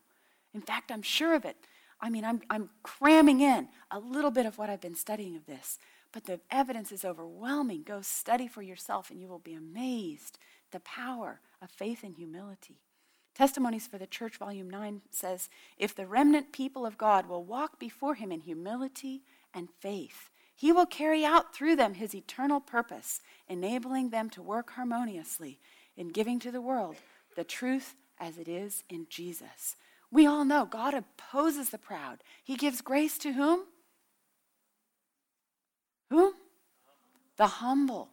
In 0.54 0.62
fact, 0.62 0.92
I'm 0.92 1.02
sure 1.02 1.36
of 1.36 1.46
it. 1.46 1.58
I 2.02 2.10
mean, 2.10 2.26
I'm, 2.26 2.42
I'm 2.50 2.70
cramming 2.84 3.42
in 3.42 3.70
a 3.92 4.00
little 4.00 4.32
bit 4.32 4.46
of 4.46 4.58
what 4.58 4.70
I've 4.70 4.82
been 4.82 4.96
studying 4.96 5.36
of 5.36 5.46
this, 5.46 5.78
but 6.12 6.26
the 6.26 6.40
evidence 6.50 6.92
is 6.92 7.06
overwhelming. 7.06 7.84
Go 7.84 8.02
study 8.02 8.48
for 8.48 8.62
yourself, 8.62 9.12
and 9.12 9.22
you 9.22 9.28
will 9.28 9.40
be 9.40 9.54
amazed 9.54 10.38
the 10.72 10.80
power 10.80 11.40
of 11.62 11.70
faith 11.70 12.04
and 12.04 12.16
humility. 12.16 12.82
Testimonies 13.42 13.88
for 13.88 13.98
the 13.98 14.06
Church, 14.06 14.38
Volume 14.38 14.70
9 14.70 15.02
says 15.10 15.50
If 15.76 15.96
the 15.96 16.06
remnant 16.06 16.52
people 16.52 16.86
of 16.86 17.00
God 17.00 17.28
will 17.28 17.44
walk 17.44 17.80
before 17.80 18.14
him 18.14 18.32
in 18.32 18.42
humility 18.42 19.24
and 19.52 19.68
faith, 19.80 20.30
he 20.56 20.72
will 20.72 20.86
carry 20.86 21.26
out 21.26 21.52
through 21.52 21.76
them 21.76 21.96
his 21.96 22.14
eternal 22.14 22.60
purpose, 22.60 23.20
enabling 23.50 24.12
them 24.12 24.30
to 24.30 24.44
work 24.44 24.74
harmoniously 24.74 25.58
in 25.98 26.10
giving 26.10 26.38
to 26.38 26.52
the 26.52 26.62
world 26.62 26.98
the 27.36 27.44
truth 27.44 27.96
as 28.20 28.38
it 28.38 28.48
is 28.48 28.84
in 28.92 29.08
Jesus. 29.10 29.76
We 30.12 30.28
all 30.28 30.46
know 30.46 30.66
God 30.66 30.94
opposes 30.94 31.72
the 31.72 31.80
proud. 31.80 32.20
He 32.44 32.56
gives 32.56 32.82
grace 32.82 33.18
to 33.18 33.32
whom? 33.32 33.62
Whom? 36.12 36.34
The 37.38 37.48
humble. 37.48 38.10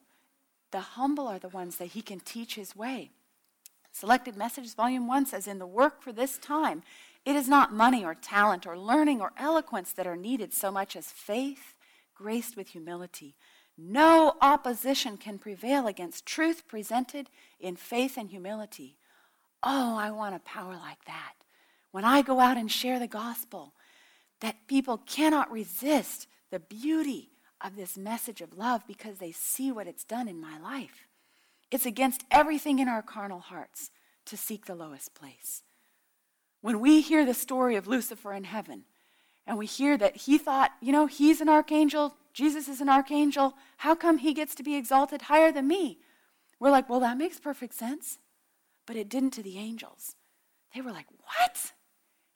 The 0.70 0.80
humble 0.80 1.28
are 1.28 1.38
the 1.38 1.50
ones 1.50 1.76
that 1.76 1.88
he 1.88 2.00
can 2.00 2.20
teach 2.20 2.54
his 2.54 2.74
way. 2.74 3.10
Selected 3.98 4.36
Messages, 4.36 4.74
Volume 4.74 5.08
1 5.08 5.26
says, 5.26 5.48
In 5.48 5.58
the 5.58 5.66
work 5.66 6.02
for 6.02 6.12
this 6.12 6.38
time, 6.38 6.84
it 7.24 7.34
is 7.34 7.48
not 7.48 7.72
money 7.72 8.04
or 8.04 8.14
talent 8.14 8.64
or 8.64 8.78
learning 8.78 9.20
or 9.20 9.32
eloquence 9.36 9.90
that 9.90 10.06
are 10.06 10.16
needed 10.16 10.54
so 10.54 10.70
much 10.70 10.94
as 10.94 11.10
faith 11.10 11.74
graced 12.14 12.56
with 12.56 12.68
humility. 12.68 13.34
No 13.76 14.36
opposition 14.40 15.16
can 15.16 15.36
prevail 15.36 15.88
against 15.88 16.26
truth 16.26 16.68
presented 16.68 17.28
in 17.58 17.74
faith 17.74 18.16
and 18.16 18.30
humility. 18.30 18.98
Oh, 19.64 19.96
I 19.96 20.12
want 20.12 20.36
a 20.36 20.40
power 20.40 20.76
like 20.76 21.04
that. 21.06 21.32
When 21.90 22.04
I 22.04 22.22
go 22.22 22.38
out 22.38 22.56
and 22.56 22.70
share 22.70 23.00
the 23.00 23.08
gospel, 23.08 23.72
that 24.38 24.68
people 24.68 24.98
cannot 24.98 25.50
resist 25.50 26.28
the 26.52 26.60
beauty 26.60 27.30
of 27.60 27.74
this 27.74 27.98
message 27.98 28.42
of 28.42 28.56
love 28.56 28.86
because 28.86 29.18
they 29.18 29.32
see 29.32 29.72
what 29.72 29.88
it's 29.88 30.04
done 30.04 30.28
in 30.28 30.40
my 30.40 30.56
life. 30.60 31.07
It's 31.70 31.86
against 31.86 32.24
everything 32.30 32.78
in 32.78 32.88
our 32.88 33.02
carnal 33.02 33.40
hearts 33.40 33.90
to 34.26 34.36
seek 34.36 34.66
the 34.66 34.74
lowest 34.74 35.14
place. 35.14 35.62
When 36.60 36.80
we 36.80 37.00
hear 37.00 37.24
the 37.24 37.34
story 37.34 37.76
of 37.76 37.86
Lucifer 37.86 38.32
in 38.32 38.44
heaven, 38.44 38.84
and 39.46 39.56
we 39.56 39.66
hear 39.66 39.96
that 39.96 40.16
he 40.16 40.38
thought, 40.38 40.72
you 40.80 40.92
know, 40.92 41.06
he's 41.06 41.40
an 41.40 41.48
archangel, 41.48 42.14
Jesus 42.34 42.68
is 42.68 42.80
an 42.80 42.88
archangel, 42.88 43.54
how 43.78 43.94
come 43.94 44.18
he 44.18 44.34
gets 44.34 44.54
to 44.56 44.62
be 44.62 44.76
exalted 44.76 45.22
higher 45.22 45.50
than 45.50 45.66
me? 45.66 45.98
We're 46.60 46.70
like, 46.70 46.88
well, 46.88 47.00
that 47.00 47.16
makes 47.16 47.40
perfect 47.40 47.74
sense. 47.74 48.18
But 48.86 48.96
it 48.96 49.08
didn't 49.08 49.30
to 49.32 49.42
the 49.42 49.58
angels. 49.58 50.16
They 50.74 50.80
were 50.80 50.92
like, 50.92 51.06
what? 51.22 51.72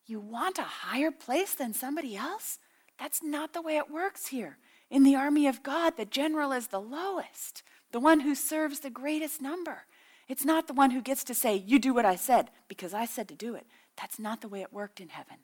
You 0.07 0.21
want 0.21 0.59
a 0.59 0.63
higher 0.63 1.11
place 1.11 1.55
than 1.55 1.75
somebody 1.75 2.17
else? 2.17 2.59
That's 2.99 3.23
not 3.23 3.53
the 3.53 3.63
way 3.63 3.77
it 3.77 3.91
works 3.91 4.29
here. 4.29 4.59
In 4.91 5.03
the 5.03 5.17
army 5.17 5.47
of 5.47 5.63
God, 5.63 5.97
the 5.97 6.05
general 6.05 6.53
is 6.53 6.69
the 6.69 6.81
lowest 6.81 7.63
the 7.93 8.01
one 8.01 8.21
who 8.21 8.35
serves 8.35 8.81
the 8.81 8.91
greatest 8.91 9.41
number. 9.41 9.85
It's 10.29 10.45
not 10.45 10.67
the 10.67 10.75
one 10.75 10.91
who 10.91 11.03
gets 11.03 11.25
to 11.25 11.35
say, 11.35 11.57
You 11.57 11.79
do 11.79 11.95
what 11.95 12.05
I 12.05 12.17
said 12.17 12.51
because 12.69 12.95
I 12.95 13.05
said 13.05 13.29
to 13.29 13.35
do 13.35 13.55
it. 13.55 13.67
That's 13.97 14.19
not 14.19 14.41
the 14.41 14.49
way 14.49 14.63
it 14.63 14.73
worked 14.73 15.01
in 15.01 15.11
heaven. 15.11 15.37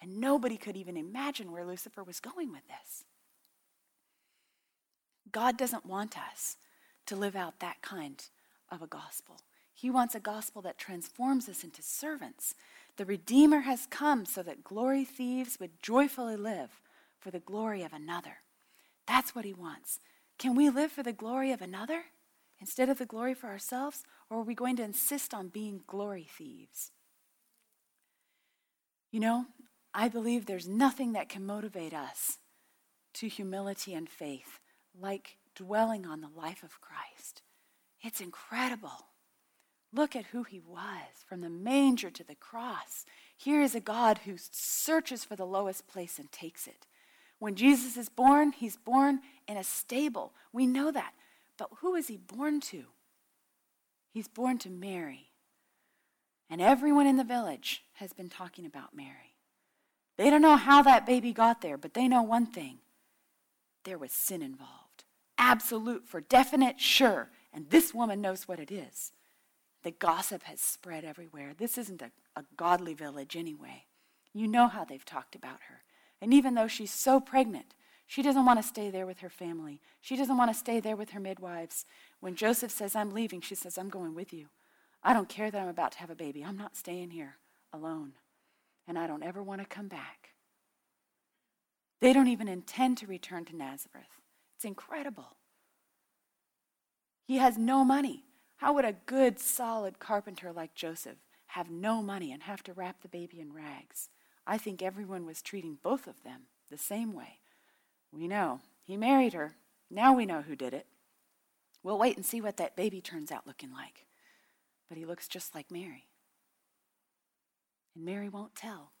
And 0.00 0.20
nobody 0.20 0.56
could 0.56 0.76
even 0.76 0.96
imagine 0.96 1.50
where 1.50 1.64
Lucifer 1.64 2.04
was 2.04 2.20
going 2.20 2.52
with 2.52 2.66
this. 2.68 3.04
God 5.32 5.56
doesn't 5.56 5.86
want 5.86 6.16
us 6.16 6.56
to 7.06 7.16
live 7.16 7.34
out 7.34 7.60
that 7.60 7.82
kind 7.82 8.22
of 8.70 8.82
a 8.82 8.86
gospel. 8.86 9.40
He 9.74 9.90
wants 9.90 10.14
a 10.14 10.20
gospel 10.20 10.62
that 10.62 10.78
transforms 10.78 11.48
us 11.48 11.64
into 11.64 11.82
servants. 11.82 12.54
The 12.96 13.04
Redeemer 13.04 13.60
has 13.60 13.86
come 13.90 14.24
so 14.24 14.42
that 14.42 14.64
glory 14.64 15.04
thieves 15.04 15.58
would 15.60 15.82
joyfully 15.82 16.36
live 16.36 16.80
for 17.18 17.30
the 17.30 17.40
glory 17.40 17.82
of 17.82 17.92
another. 17.92 18.38
That's 19.06 19.34
what 19.34 19.44
he 19.44 19.52
wants. 19.52 20.00
Can 20.38 20.54
we 20.54 20.70
live 20.70 20.92
for 20.92 21.02
the 21.02 21.12
glory 21.12 21.52
of 21.52 21.62
another 21.62 22.04
instead 22.60 22.88
of 22.88 22.98
the 22.98 23.06
glory 23.06 23.34
for 23.34 23.48
ourselves? 23.48 24.04
Or 24.28 24.38
are 24.38 24.42
we 24.42 24.54
going 24.54 24.76
to 24.76 24.82
insist 24.82 25.32
on 25.32 25.48
being 25.48 25.82
glory 25.86 26.28
thieves? 26.28 26.90
You 29.10 29.20
know, 29.20 29.46
I 29.94 30.08
believe 30.08 30.44
there's 30.44 30.68
nothing 30.68 31.12
that 31.12 31.28
can 31.28 31.46
motivate 31.46 31.94
us 31.94 32.38
to 33.14 33.28
humility 33.28 33.94
and 33.94 34.08
faith 34.08 34.60
like 34.98 35.38
dwelling 35.54 36.06
on 36.06 36.20
the 36.20 36.28
life 36.28 36.62
of 36.62 36.80
Christ. 36.80 37.42
It's 38.02 38.20
incredible. 38.20 39.08
Look 39.92 40.14
at 40.14 40.26
who 40.26 40.42
he 40.42 40.60
was 40.60 41.24
from 41.26 41.40
the 41.40 41.48
manger 41.48 42.10
to 42.10 42.24
the 42.24 42.34
cross. 42.34 43.06
Here 43.36 43.62
is 43.62 43.74
a 43.74 43.80
God 43.80 44.18
who 44.26 44.36
searches 44.36 45.24
for 45.24 45.36
the 45.36 45.46
lowest 45.46 45.86
place 45.86 46.18
and 46.18 46.30
takes 46.30 46.66
it. 46.66 46.86
When 47.38 47.54
Jesus 47.54 47.96
is 47.96 48.08
born, 48.08 48.52
he's 48.52 48.76
born 48.76 49.20
in 49.46 49.56
a 49.56 49.64
stable. 49.64 50.32
We 50.52 50.66
know 50.66 50.90
that. 50.90 51.12
But 51.58 51.68
who 51.78 51.94
is 51.94 52.08
he 52.08 52.16
born 52.16 52.60
to? 52.62 52.84
He's 54.12 54.28
born 54.28 54.58
to 54.58 54.70
Mary. 54.70 55.30
And 56.48 56.60
everyone 56.60 57.06
in 57.06 57.16
the 57.16 57.24
village 57.24 57.84
has 57.94 58.12
been 58.12 58.28
talking 58.28 58.64
about 58.64 58.94
Mary. 58.94 59.34
They 60.16 60.30
don't 60.30 60.42
know 60.42 60.56
how 60.56 60.82
that 60.82 61.04
baby 61.06 61.32
got 61.32 61.60
there, 61.60 61.76
but 61.76 61.94
they 61.94 62.08
know 62.08 62.22
one 62.22 62.46
thing 62.46 62.78
there 63.84 63.98
was 63.98 64.12
sin 64.12 64.42
involved. 64.42 65.04
Absolute, 65.38 66.06
for 66.08 66.20
definite, 66.20 66.80
sure. 66.80 67.30
And 67.52 67.68
this 67.70 67.94
woman 67.94 68.20
knows 68.20 68.48
what 68.48 68.58
it 68.58 68.70
is. 68.70 69.12
The 69.82 69.90
gossip 69.92 70.42
has 70.44 70.60
spread 70.60 71.04
everywhere. 71.04 71.52
This 71.56 71.78
isn't 71.78 72.02
a, 72.02 72.10
a 72.34 72.44
godly 72.56 72.94
village 72.94 73.36
anyway. 73.36 73.84
You 74.32 74.48
know 74.48 74.68
how 74.68 74.84
they've 74.84 75.04
talked 75.04 75.36
about 75.36 75.60
her. 75.68 75.82
And 76.20 76.32
even 76.32 76.54
though 76.54 76.68
she's 76.68 76.92
so 76.92 77.20
pregnant, 77.20 77.74
she 78.06 78.22
doesn't 78.22 78.44
want 78.44 78.60
to 78.60 78.66
stay 78.66 78.90
there 78.90 79.06
with 79.06 79.20
her 79.20 79.28
family. 79.28 79.80
She 80.00 80.16
doesn't 80.16 80.36
want 80.36 80.50
to 80.50 80.58
stay 80.58 80.80
there 80.80 80.96
with 80.96 81.10
her 81.10 81.20
midwives. 81.20 81.84
When 82.20 82.36
Joseph 82.36 82.70
says, 82.70 82.94
I'm 82.94 83.10
leaving, 83.10 83.40
she 83.40 83.54
says, 83.54 83.76
I'm 83.76 83.88
going 83.88 84.14
with 84.14 84.32
you. 84.32 84.46
I 85.02 85.12
don't 85.12 85.28
care 85.28 85.50
that 85.50 85.60
I'm 85.60 85.68
about 85.68 85.92
to 85.92 85.98
have 85.98 86.10
a 86.10 86.14
baby. 86.14 86.44
I'm 86.44 86.56
not 86.56 86.76
staying 86.76 87.10
here 87.10 87.36
alone. 87.72 88.12
And 88.88 88.98
I 88.98 89.06
don't 89.06 89.24
ever 89.24 89.42
want 89.42 89.60
to 89.60 89.66
come 89.66 89.88
back. 89.88 90.30
They 92.00 92.12
don't 92.12 92.28
even 92.28 92.48
intend 92.48 92.98
to 92.98 93.06
return 93.06 93.44
to 93.46 93.56
Nazareth. 93.56 94.20
It's 94.54 94.64
incredible. 94.64 95.36
He 97.24 97.38
has 97.38 97.58
no 97.58 97.84
money. 97.84 98.24
How 98.58 98.72
would 98.74 98.84
a 98.84 98.96
good, 99.06 99.38
solid 99.38 99.98
carpenter 99.98 100.52
like 100.52 100.74
Joseph 100.74 101.18
have 101.48 101.70
no 101.70 102.02
money 102.02 102.32
and 102.32 102.42
have 102.44 102.62
to 102.64 102.72
wrap 102.72 103.02
the 103.02 103.08
baby 103.08 103.40
in 103.40 103.52
rags? 103.52 104.08
I 104.46 104.58
think 104.58 104.82
everyone 104.82 105.26
was 105.26 105.42
treating 105.42 105.78
both 105.82 106.06
of 106.06 106.22
them 106.22 106.42
the 106.70 106.78
same 106.78 107.12
way. 107.12 107.40
We 108.12 108.28
know. 108.28 108.60
He 108.84 108.96
married 108.96 109.32
her. 109.32 109.56
Now 109.90 110.14
we 110.14 110.26
know 110.26 110.42
who 110.42 110.54
did 110.54 110.72
it. 110.72 110.86
We'll 111.82 111.98
wait 111.98 112.16
and 112.16 112.24
see 112.24 112.40
what 112.40 112.56
that 112.56 112.76
baby 112.76 113.00
turns 113.00 113.32
out 113.32 113.46
looking 113.46 113.72
like. 113.72 114.06
But 114.88 114.98
he 114.98 115.04
looks 115.04 115.28
just 115.28 115.54
like 115.54 115.70
Mary. 115.70 116.08
And 117.94 118.04
Mary 118.04 118.28
won't 118.28 118.54
tell. 118.54 118.92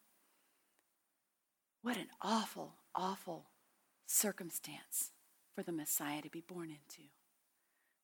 What 1.82 1.96
an 1.96 2.08
awful, 2.20 2.74
awful 2.94 3.46
circumstance 4.06 5.12
for 5.54 5.62
the 5.62 5.72
Messiah 5.72 6.22
to 6.22 6.30
be 6.30 6.40
born 6.40 6.70
into. 6.70 7.08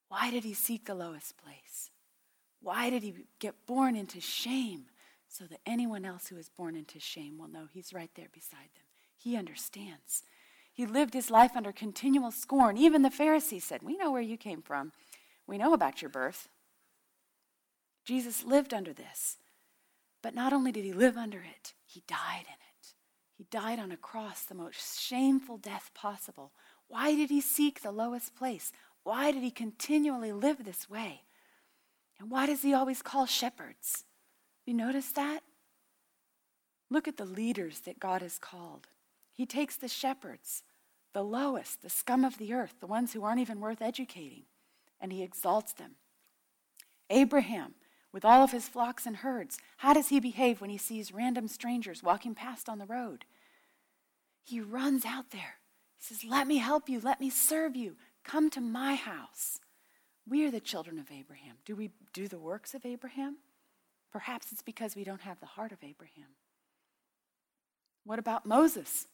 Why 0.09 0.31
did 0.31 0.45
he 0.45 0.55
seek 0.55 0.85
the 0.85 0.95
lowest 0.95 1.37
place? 1.37 1.91
Why 2.61 2.91
did 2.91 3.03
he 3.03 3.15
get 3.41 3.67
born 3.67 3.97
into 3.97 4.21
shame? 4.21 4.87
So 5.33 5.45
that 5.47 5.61
anyone 5.65 6.05
else 6.05 6.29
who 6.29 6.37
is 6.37 6.51
born 6.51 6.77
into 6.77 7.01
shame 7.01 7.39
will 7.39 7.49
know 7.49 7.67
he's 7.73 7.95
right 7.95 8.11
there 8.15 8.29
beside 8.31 8.69
them. 8.75 8.85
He 9.17 9.35
understands. 9.35 10.25
He 10.71 10.85
lived 10.85 11.15
his 11.15 11.31
life 11.31 11.53
under 11.57 11.73
continual 11.73 12.31
scorn. 12.31 12.77
Even 12.77 13.01
the 13.01 13.11
Pharisees 13.11 13.65
said, 13.65 13.83
We 13.83 13.97
know 13.97 14.13
where 14.13 14.21
you 14.21 14.37
came 14.37 14.61
from. 14.61 14.93
We 15.47 15.57
know 15.57 15.73
about 15.73 16.03
your 16.03 16.11
birth. 16.11 16.49
Jesus 18.05 18.45
lived 18.45 18.75
under 18.75 18.93
this. 18.93 19.39
But 20.23 20.35
not 20.35 20.53
only 20.53 20.71
did 20.71 20.85
he 20.85 20.93
live 20.93 21.17
under 21.17 21.39
it, 21.39 21.73
he 21.87 22.03
died 22.07 22.45
in 22.47 22.53
it. 22.53 22.95
He 23.35 23.45
died 23.51 23.79
on 23.79 23.91
a 23.91 23.97
cross, 23.97 24.43
the 24.43 24.55
most 24.55 25.01
shameful 25.01 25.57
death 25.57 25.91
possible. 25.95 26.53
Why 26.89 27.15
did 27.15 27.31
he 27.31 27.41
seek 27.41 27.81
the 27.81 27.91
lowest 27.91 28.37
place? 28.37 28.71
Why 29.03 29.33
did 29.33 29.43
he 29.43 29.51
continually 29.51 30.33
live 30.33 30.65
this 30.65 30.91
way? 30.91 31.23
And 32.21 32.31
why 32.31 32.47
does 32.47 32.63
he 32.63 32.75
always 32.75 33.01
call 33.01 33.27
shepherds? 33.27 34.05
You 34.67 34.75
notice 34.75 35.13
that? 35.13 35.41
Look 36.91 37.09
at 37.09 37.17
the 37.17 37.25
leaders 37.25 37.81
that 37.81 37.99
God 37.99 38.23
has 38.23 38.39
called. 38.39 38.87
He 39.33 39.47
takes 39.47 39.77
the 39.77 39.89
shepherds, 39.89 40.63
the 41.13 41.23
lowest, 41.23 41.83
the 41.83 41.89
scum 41.89 42.25
of 42.25 42.39
the 42.39 42.53
earth, 42.53 42.75
the 42.81 42.87
ones 42.87 43.13
who 43.13 43.25
aren't 43.25 43.41
even 43.41 43.61
worth 43.61 43.81
educating, 43.81 44.45
and 45.01 45.13
he 45.13 45.23
exalts 45.23 45.73
them. 45.73 45.93
Abraham, 47.09 47.75
with 48.13 48.25
all 48.25 48.45
of 48.45 48.53
his 48.53 48.69
flocks 48.69 49.07
and 49.07 49.17
herds, 49.17 49.59
how 49.79 49.95
does 49.95 50.09
he 50.09 50.21
behave 50.21 50.61
when 50.61 50.71
he 50.71 50.79
sees 50.79 51.13
random 51.13 51.49
strangers 51.49 52.03
walking 52.03 52.35
past 52.35 52.69
on 52.69 52.79
the 52.79 52.87
road? 52.87 53.25
He 54.45 54.61
runs 54.61 55.05
out 55.05 55.31
there. 55.31 55.57
He 55.97 56.05
says, 56.05 56.25
Let 56.25 56.47
me 56.47 56.59
help 56.59 56.89
you. 56.89 57.01
Let 57.01 57.21
me 57.21 57.31
serve 57.31 57.77
you. 57.77 57.97
Come 58.25 58.51
to 58.51 58.61
my 58.61 58.95
house. 58.95 59.61
We 60.29 60.47
are 60.47 60.51
the 60.51 60.61
children 60.61 60.99
of 60.99 61.11
Abraham. 61.11 61.57
Do 61.65 61.75
we 61.75 61.91
do 62.13 62.29
the 62.29 62.39
works 62.39 62.75
of 62.75 62.85
Abraham? 62.85 63.39
Perhaps 64.13 64.53
it's 64.53 64.63
because 64.63 64.95
we 64.95 65.05
don't 65.05 65.23
have 65.23 65.41
the 65.41 65.47
heart 65.47 65.73
of 65.73 65.79
Abraham. 65.83 66.37
What 68.05 68.19
about 68.19 68.47
Moses? 68.47 69.07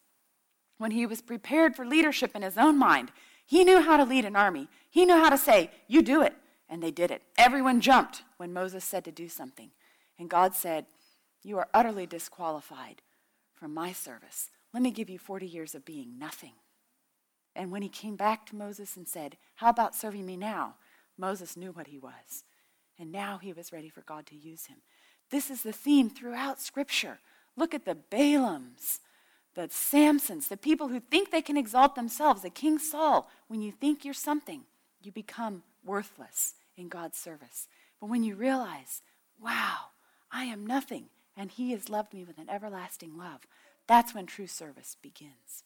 When 0.77 0.91
he 0.91 1.05
was 1.05 1.21
prepared 1.21 1.75
for 1.75 1.85
leadership 1.85 2.35
in 2.35 2.41
his 2.41 2.57
own 2.57 2.77
mind, 2.77 3.11
he 3.45 3.63
knew 3.63 3.81
how 3.81 3.97
to 3.97 4.03
lead 4.03 4.25
an 4.25 4.35
army. 4.35 4.67
He 4.89 5.05
knew 5.05 5.15
how 5.15 5.29
to 5.29 5.37
say, 5.37 5.71
You 5.87 6.01
do 6.01 6.21
it. 6.21 6.35
And 6.69 6.83
they 6.83 6.91
did 6.91 7.09
it. 7.11 7.23
Everyone 7.37 7.81
jumped 7.81 8.23
when 8.37 8.53
Moses 8.53 8.83
said 8.83 9.03
to 9.05 9.11
do 9.11 9.27
something. 9.27 9.71
And 10.19 10.29
God 10.29 10.53
said, 10.53 10.85
You 11.43 11.57
are 11.57 11.67
utterly 11.73 12.05
disqualified 12.05 13.01
from 13.55 13.73
my 13.73 13.91
service. 13.91 14.51
Let 14.73 14.83
me 14.83 14.91
give 14.91 15.09
you 15.09 15.17
40 15.17 15.47
years 15.47 15.73
of 15.73 15.85
being 15.85 16.19
nothing. 16.19 16.53
And 17.55 17.71
when 17.71 17.81
he 17.81 17.89
came 17.89 18.15
back 18.15 18.45
to 18.47 18.55
Moses 18.55 18.95
and 18.95 19.07
said, 19.07 19.37
How 19.55 19.69
about 19.69 19.95
serving 19.95 20.25
me 20.25 20.37
now? 20.37 20.75
Moses 21.17 21.57
knew 21.57 21.71
what 21.71 21.87
he 21.87 21.97
was. 21.97 22.43
And 22.99 23.11
now 23.11 23.39
he 23.41 23.53
was 23.53 23.71
ready 23.71 23.89
for 23.89 24.01
God 24.01 24.25
to 24.27 24.35
use 24.35 24.65
him. 24.65 24.77
This 25.31 25.49
is 25.49 25.63
the 25.63 25.71
theme 25.71 26.09
throughout 26.09 26.59
Scripture. 26.59 27.19
Look 27.55 27.73
at 27.73 27.85
the 27.85 27.95
Balaams, 27.95 28.99
the 29.55 29.69
Samsons, 29.69 30.47
the 30.47 30.57
people 30.57 30.89
who 30.89 30.99
think 30.99 31.31
they 31.31 31.41
can 31.41 31.57
exalt 31.57 31.95
themselves, 31.95 32.41
the 32.41 32.49
King 32.49 32.77
Saul. 32.77 33.29
When 33.47 33.61
you 33.61 33.71
think 33.71 34.03
you're 34.03 34.13
something, 34.13 34.63
you 35.01 35.11
become 35.11 35.63
worthless 35.85 36.55
in 36.75 36.89
God's 36.89 37.17
service. 37.17 37.67
But 37.99 38.09
when 38.09 38.23
you 38.23 38.35
realize, 38.35 39.01
wow, 39.41 39.91
I 40.31 40.45
am 40.45 40.67
nothing, 40.67 41.05
and 41.37 41.51
He 41.51 41.71
has 41.71 41.89
loved 41.89 42.13
me 42.13 42.23
with 42.23 42.37
an 42.37 42.49
everlasting 42.49 43.17
love, 43.17 43.41
that's 43.87 44.13
when 44.13 44.25
true 44.25 44.47
service 44.47 44.95
begins. 45.01 45.63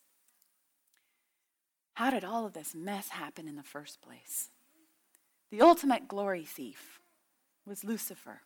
How 1.95 2.09
did 2.09 2.23
all 2.23 2.45
of 2.45 2.53
this 2.53 2.73
mess 2.73 3.09
happen 3.09 3.47
in 3.47 3.55
the 3.55 3.63
first 3.63 4.01
place? 4.01 4.49
The 5.51 5.61
ultimate 5.61 6.07
glory 6.07 6.43
thief 6.43 6.99
was 7.65 7.83
Lucifer. 7.83 8.41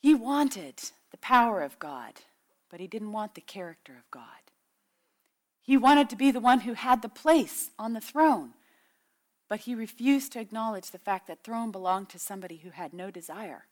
He 0.00 0.14
wanted 0.14 0.82
the 1.10 1.16
power 1.18 1.62
of 1.62 1.78
God, 1.78 2.20
but 2.70 2.80
he 2.80 2.86
didn't 2.86 3.12
want 3.12 3.34
the 3.34 3.40
character 3.40 3.92
of 3.92 4.10
God. 4.10 4.24
He 5.62 5.76
wanted 5.76 6.10
to 6.10 6.16
be 6.16 6.30
the 6.30 6.40
one 6.40 6.60
who 6.60 6.74
had 6.74 7.00
the 7.00 7.08
place 7.08 7.70
on 7.78 7.94
the 7.94 8.00
throne, 8.00 8.50
but 9.48 9.60
he 9.60 9.74
refused 9.74 10.32
to 10.32 10.40
acknowledge 10.40 10.90
the 10.90 10.98
fact 10.98 11.26
that 11.26 11.42
throne 11.42 11.70
belonged 11.70 12.10
to 12.10 12.18
somebody 12.18 12.58
who 12.58 12.70
had 12.70 12.92
no 12.92 13.10
desire 13.10 13.66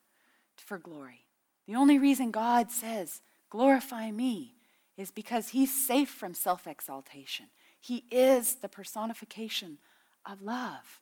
for 0.56 0.78
glory. 0.78 1.26
The 1.66 1.74
only 1.74 1.98
reason 1.98 2.30
God 2.30 2.70
says, 2.70 3.20
glorify 3.50 4.10
me, 4.10 4.54
is 4.96 5.10
because 5.10 5.50
he's 5.50 5.86
safe 5.86 6.08
from 6.08 6.34
self 6.34 6.66
exaltation. 6.66 7.46
He 7.80 8.04
is 8.10 8.56
the 8.56 8.68
personification 8.68 9.78
of 10.24 10.40
love. 10.42 11.01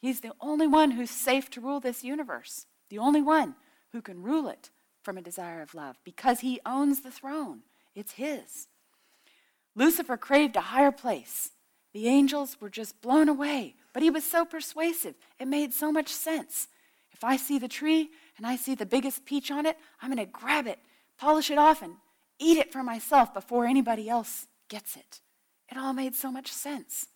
He's 0.00 0.20
the 0.20 0.32
only 0.40 0.66
one 0.66 0.92
who's 0.92 1.10
safe 1.10 1.50
to 1.50 1.60
rule 1.60 1.80
this 1.80 2.04
universe, 2.04 2.66
the 2.88 2.98
only 2.98 3.22
one 3.22 3.56
who 3.92 4.00
can 4.00 4.22
rule 4.22 4.48
it 4.48 4.70
from 5.02 5.18
a 5.18 5.22
desire 5.22 5.62
of 5.62 5.74
love 5.74 5.96
because 6.04 6.40
he 6.40 6.60
owns 6.64 7.00
the 7.00 7.10
throne. 7.10 7.62
It's 7.94 8.12
his. 8.12 8.68
Lucifer 9.74 10.16
craved 10.16 10.56
a 10.56 10.60
higher 10.60 10.92
place. 10.92 11.50
The 11.92 12.06
angels 12.06 12.60
were 12.60 12.70
just 12.70 13.00
blown 13.00 13.28
away, 13.28 13.74
but 13.92 14.02
he 14.02 14.10
was 14.10 14.24
so 14.24 14.44
persuasive. 14.44 15.14
It 15.38 15.48
made 15.48 15.72
so 15.72 15.90
much 15.90 16.08
sense. 16.08 16.68
If 17.12 17.24
I 17.24 17.36
see 17.36 17.58
the 17.58 17.68
tree 17.68 18.10
and 18.36 18.46
I 18.46 18.56
see 18.56 18.74
the 18.74 18.86
biggest 18.86 19.24
peach 19.24 19.50
on 19.50 19.66
it, 19.66 19.76
I'm 20.00 20.12
going 20.12 20.24
to 20.24 20.30
grab 20.30 20.66
it, 20.66 20.78
polish 21.16 21.50
it 21.50 21.58
off, 21.58 21.82
and 21.82 21.94
eat 22.38 22.58
it 22.58 22.72
for 22.72 22.82
myself 22.82 23.34
before 23.34 23.66
anybody 23.66 24.08
else 24.08 24.46
gets 24.68 24.96
it. 24.96 25.20
It 25.70 25.76
all 25.76 25.92
made 25.92 26.14
so 26.14 26.30
much 26.30 26.52
sense. 26.52 27.06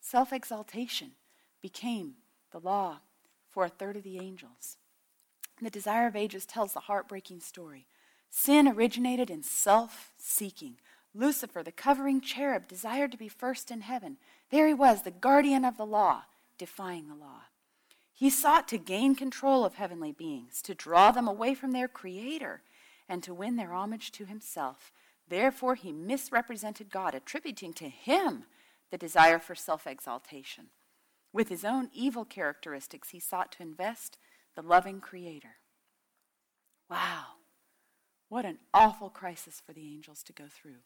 Self 0.00 0.32
exaltation 0.32 1.12
became 1.60 2.14
the 2.50 2.60
law 2.60 3.00
for 3.48 3.64
a 3.64 3.68
third 3.68 3.96
of 3.96 4.02
the 4.02 4.18
angels. 4.18 4.76
The 5.60 5.70
Desire 5.70 6.06
of 6.06 6.16
Ages 6.16 6.46
tells 6.46 6.72
the 6.72 6.80
heartbreaking 6.80 7.40
story. 7.40 7.86
Sin 8.30 8.68
originated 8.68 9.30
in 9.30 9.42
self 9.42 10.12
seeking. 10.16 10.76
Lucifer, 11.14 11.62
the 11.62 11.72
covering 11.72 12.20
cherub, 12.20 12.68
desired 12.68 13.10
to 13.12 13.18
be 13.18 13.28
first 13.28 13.70
in 13.70 13.80
heaven. 13.80 14.18
There 14.50 14.68
he 14.68 14.74
was, 14.74 15.02
the 15.02 15.10
guardian 15.10 15.64
of 15.64 15.76
the 15.76 15.86
law, 15.86 16.24
defying 16.58 17.08
the 17.08 17.14
law. 17.14 17.44
He 18.12 18.30
sought 18.30 18.68
to 18.68 18.78
gain 18.78 19.14
control 19.14 19.64
of 19.64 19.74
heavenly 19.76 20.12
beings, 20.12 20.60
to 20.62 20.74
draw 20.74 21.10
them 21.10 21.26
away 21.26 21.54
from 21.54 21.72
their 21.72 21.88
Creator, 21.88 22.62
and 23.08 23.22
to 23.22 23.32
win 23.34 23.56
their 23.56 23.72
homage 23.72 24.12
to 24.12 24.26
himself. 24.26 24.92
Therefore, 25.28 25.74
he 25.74 25.92
misrepresented 25.92 26.90
God, 26.90 27.14
attributing 27.14 27.72
to 27.74 27.88
him 27.88 28.44
the 28.90 28.98
desire 28.98 29.38
for 29.38 29.54
self 29.54 29.86
exaltation. 29.86 30.66
With 31.32 31.48
his 31.48 31.64
own 31.64 31.90
evil 31.92 32.24
characteristics, 32.24 33.10
he 33.10 33.20
sought 33.20 33.52
to 33.52 33.62
invest 33.62 34.18
the 34.54 34.62
loving 34.62 35.00
Creator. 35.00 35.56
Wow, 36.90 37.24
what 38.28 38.44
an 38.44 38.58
awful 38.72 39.10
crisis 39.10 39.62
for 39.64 39.72
the 39.72 39.86
angels 39.86 40.22
to 40.24 40.32
go 40.32 40.44
through. 40.48 40.80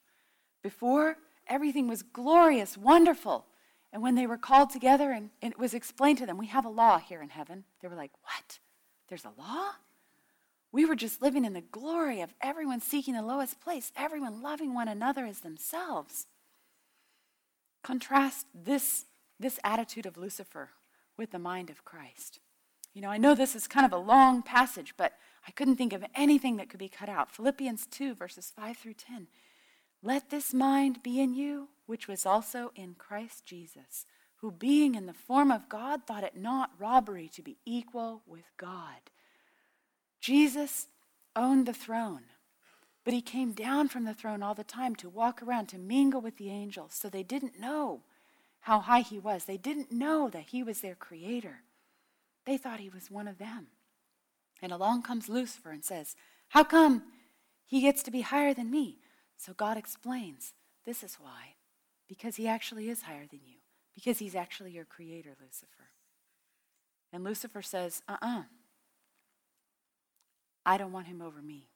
Before, 0.62 1.16
everything 1.46 1.88
was 1.88 2.02
glorious, 2.02 2.76
wonderful. 2.76 3.46
And 3.92 4.02
when 4.02 4.14
they 4.14 4.26
were 4.26 4.38
called 4.38 4.70
together 4.70 5.12
and, 5.12 5.30
and, 5.42 5.52
it 5.52 5.58
was 5.58 5.74
explained 5.74 6.18
to 6.18 6.26
them, 6.26 6.38
we 6.38 6.46
have 6.46 6.64
a 6.64 6.70
law 6.70 6.98
here 6.98 7.22
in 7.22 7.28
heaven, 7.28 7.64
they 7.80 7.88
were 7.88 7.96
like, 7.96 8.12
What? 8.22 8.58
There's 9.08 9.24
a 9.24 9.32
law? 9.38 9.72
We 10.72 10.86
were 10.86 10.96
just 10.96 11.20
living 11.20 11.44
in 11.44 11.52
the 11.52 11.60
glory 11.60 12.22
of 12.22 12.32
everyone 12.40 12.80
seeking 12.80 13.12
the 13.12 13.22
lowest 13.22 13.60
place, 13.60 13.92
everyone 13.94 14.40
loving 14.40 14.72
one 14.72 14.88
another 14.88 15.26
as 15.26 15.40
themselves. 15.40 16.26
Contrast 17.82 18.46
this, 18.54 19.04
this 19.42 19.58
attitude 19.64 20.06
of 20.06 20.16
Lucifer 20.16 20.70
with 21.16 21.30
the 21.30 21.38
mind 21.38 21.70
of 21.70 21.84
Christ. 21.84 22.40
You 22.94 23.02
know, 23.02 23.10
I 23.10 23.18
know 23.18 23.34
this 23.34 23.54
is 23.54 23.66
kind 23.66 23.86
of 23.86 23.92
a 23.92 23.96
long 23.96 24.42
passage, 24.42 24.94
but 24.96 25.12
I 25.46 25.50
couldn't 25.50 25.76
think 25.76 25.92
of 25.92 26.04
anything 26.14 26.56
that 26.56 26.68
could 26.68 26.80
be 26.80 26.88
cut 26.88 27.08
out. 27.08 27.30
Philippians 27.30 27.86
2, 27.86 28.14
verses 28.14 28.52
5 28.54 28.76
through 28.76 28.94
10. 28.94 29.28
Let 30.02 30.30
this 30.30 30.52
mind 30.52 31.02
be 31.02 31.20
in 31.20 31.34
you, 31.34 31.68
which 31.86 32.08
was 32.08 32.26
also 32.26 32.72
in 32.74 32.94
Christ 32.94 33.46
Jesus, 33.46 34.04
who 34.36 34.50
being 34.50 34.94
in 34.94 35.06
the 35.06 35.12
form 35.12 35.50
of 35.50 35.68
God 35.68 36.06
thought 36.06 36.24
it 36.24 36.36
not 36.36 36.70
robbery 36.78 37.30
to 37.34 37.42
be 37.42 37.58
equal 37.64 38.22
with 38.26 38.44
God 38.56 39.10
Jesus 40.22 40.86
owned 41.34 41.66
the 41.66 41.74
throne, 41.74 42.22
but 43.04 43.12
he 43.12 43.20
came 43.20 43.52
down 43.52 43.88
from 43.88 44.04
the 44.04 44.14
throne 44.14 44.40
all 44.40 44.54
the 44.54 44.62
time 44.62 44.94
to 44.96 45.10
walk 45.10 45.42
around, 45.42 45.66
to 45.66 45.78
mingle 45.78 46.20
with 46.20 46.36
the 46.36 46.48
angels. 46.48 46.94
So 46.94 47.08
they 47.08 47.24
didn't 47.24 47.60
know 47.60 48.02
how 48.62 48.80
high 48.80 49.00
he 49.00 49.18
was. 49.18 49.44
They 49.44 49.56
didn't 49.56 49.92
know 49.92 50.30
that 50.30 50.46
he 50.50 50.62
was 50.62 50.80
their 50.80 50.94
creator. 50.94 51.62
They 52.46 52.56
thought 52.56 52.80
he 52.80 52.88
was 52.88 53.10
one 53.10 53.28
of 53.28 53.38
them. 53.38 53.68
And 54.62 54.72
along 54.72 55.02
comes 55.02 55.28
Lucifer 55.28 55.70
and 55.70 55.84
says, 55.84 56.14
How 56.48 56.62
come 56.64 57.02
he 57.66 57.80
gets 57.80 58.02
to 58.04 58.10
be 58.10 58.20
higher 58.20 58.54
than 58.54 58.70
me? 58.70 58.98
So 59.36 59.52
God 59.52 59.76
explains, 59.76 60.54
This 60.86 61.02
is 61.02 61.18
why. 61.20 61.56
Because 62.08 62.36
he 62.36 62.46
actually 62.46 62.88
is 62.88 63.02
higher 63.02 63.26
than 63.28 63.40
you. 63.44 63.56
Because 63.94 64.18
he's 64.18 64.36
actually 64.36 64.70
your 64.70 64.84
creator, 64.84 65.34
Lucifer. 65.40 65.90
And 67.12 67.24
Lucifer 67.24 67.62
says, 67.62 68.02
Uh 68.08 68.16
uh-uh. 68.22 68.38
uh 68.38 68.42
I 70.64 70.78
don't 70.78 70.92
want 70.92 71.08
him 71.08 71.20
over 71.20 71.42
me. 71.42 71.66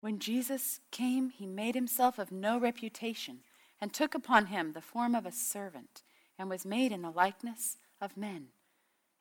When 0.00 0.18
Jesus 0.18 0.80
came, 0.90 1.28
he 1.28 1.46
made 1.46 1.74
himself 1.74 2.18
of 2.18 2.32
no 2.32 2.58
reputation 2.58 3.40
and 3.82 3.92
took 3.92 4.14
upon 4.14 4.46
him 4.46 4.72
the 4.72 4.80
form 4.80 5.12
of 5.12 5.26
a 5.26 5.32
servant 5.32 6.04
and 6.38 6.48
was 6.48 6.64
made 6.64 6.92
in 6.92 7.02
the 7.02 7.10
likeness 7.10 7.78
of 8.00 8.16
men. 8.16 8.46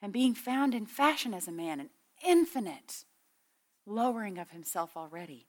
And 0.04 0.13
being 0.13 0.36
found 0.36 0.76
in 0.76 0.86
fashion 0.86 1.34
as 1.34 1.47
a 1.47 1.52
man, 1.52 1.80
an 1.80 1.89
infinite 2.24 3.04
lowering 3.88 4.38
of 4.38 4.52
himself 4.52 4.95
already, 4.95 5.47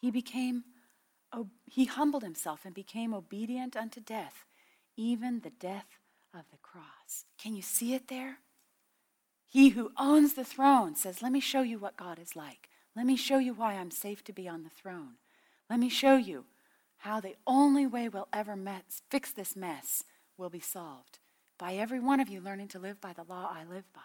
he 0.00 0.12
became 0.12 0.62
he 1.64 1.86
humbled 1.86 2.22
himself 2.22 2.60
and 2.64 2.74
became 2.74 3.14
obedient 3.14 3.74
unto 3.74 4.00
death, 4.00 4.44
even 4.96 5.40
the 5.40 5.50
death 5.50 5.98
of 6.34 6.44
the 6.50 6.58
cross. 6.58 7.24
Can 7.38 7.56
you 7.56 7.62
see 7.62 7.94
it 7.94 8.08
there? 8.08 8.38
He 9.48 9.70
who 9.70 9.92
owns 9.98 10.34
the 10.34 10.44
throne 10.44 10.94
says, 10.94 11.22
Let 11.22 11.32
me 11.32 11.40
show 11.40 11.62
you 11.62 11.78
what 11.78 11.96
God 11.96 12.18
is 12.18 12.36
like. 12.36 12.68
Let 12.94 13.06
me 13.06 13.16
show 13.16 13.38
you 13.38 13.54
why 13.54 13.74
I'm 13.74 13.90
safe 13.90 14.22
to 14.24 14.32
be 14.32 14.46
on 14.46 14.62
the 14.62 14.70
throne. 14.70 15.14
Let 15.70 15.80
me 15.80 15.88
show 15.88 16.16
you 16.16 16.44
how 17.02 17.18
the 17.18 17.34
only 17.48 17.84
way 17.84 18.08
we'll 18.08 18.28
ever 18.32 18.54
mess, 18.54 19.02
fix 19.10 19.32
this 19.32 19.56
mess 19.56 20.04
will 20.36 20.48
be 20.48 20.60
solved 20.60 21.18
by 21.58 21.74
every 21.74 21.98
one 21.98 22.20
of 22.20 22.28
you 22.28 22.40
learning 22.40 22.68
to 22.68 22.78
live 22.78 23.00
by 23.00 23.12
the 23.12 23.24
law 23.24 23.52
I 23.52 23.64
live 23.64 23.92
by. 23.92 24.00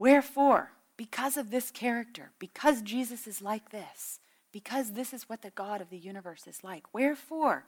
Wherefore, 0.00 0.72
because 0.96 1.36
of 1.36 1.52
this 1.52 1.70
character, 1.70 2.32
because 2.40 2.82
Jesus 2.82 3.28
is 3.28 3.40
like 3.40 3.70
this, 3.70 4.18
because 4.50 4.92
this 4.94 5.12
is 5.14 5.28
what 5.28 5.42
the 5.42 5.50
God 5.50 5.80
of 5.80 5.90
the 5.90 5.96
universe 5.96 6.48
is 6.48 6.64
like, 6.64 6.92
wherefore 6.92 7.66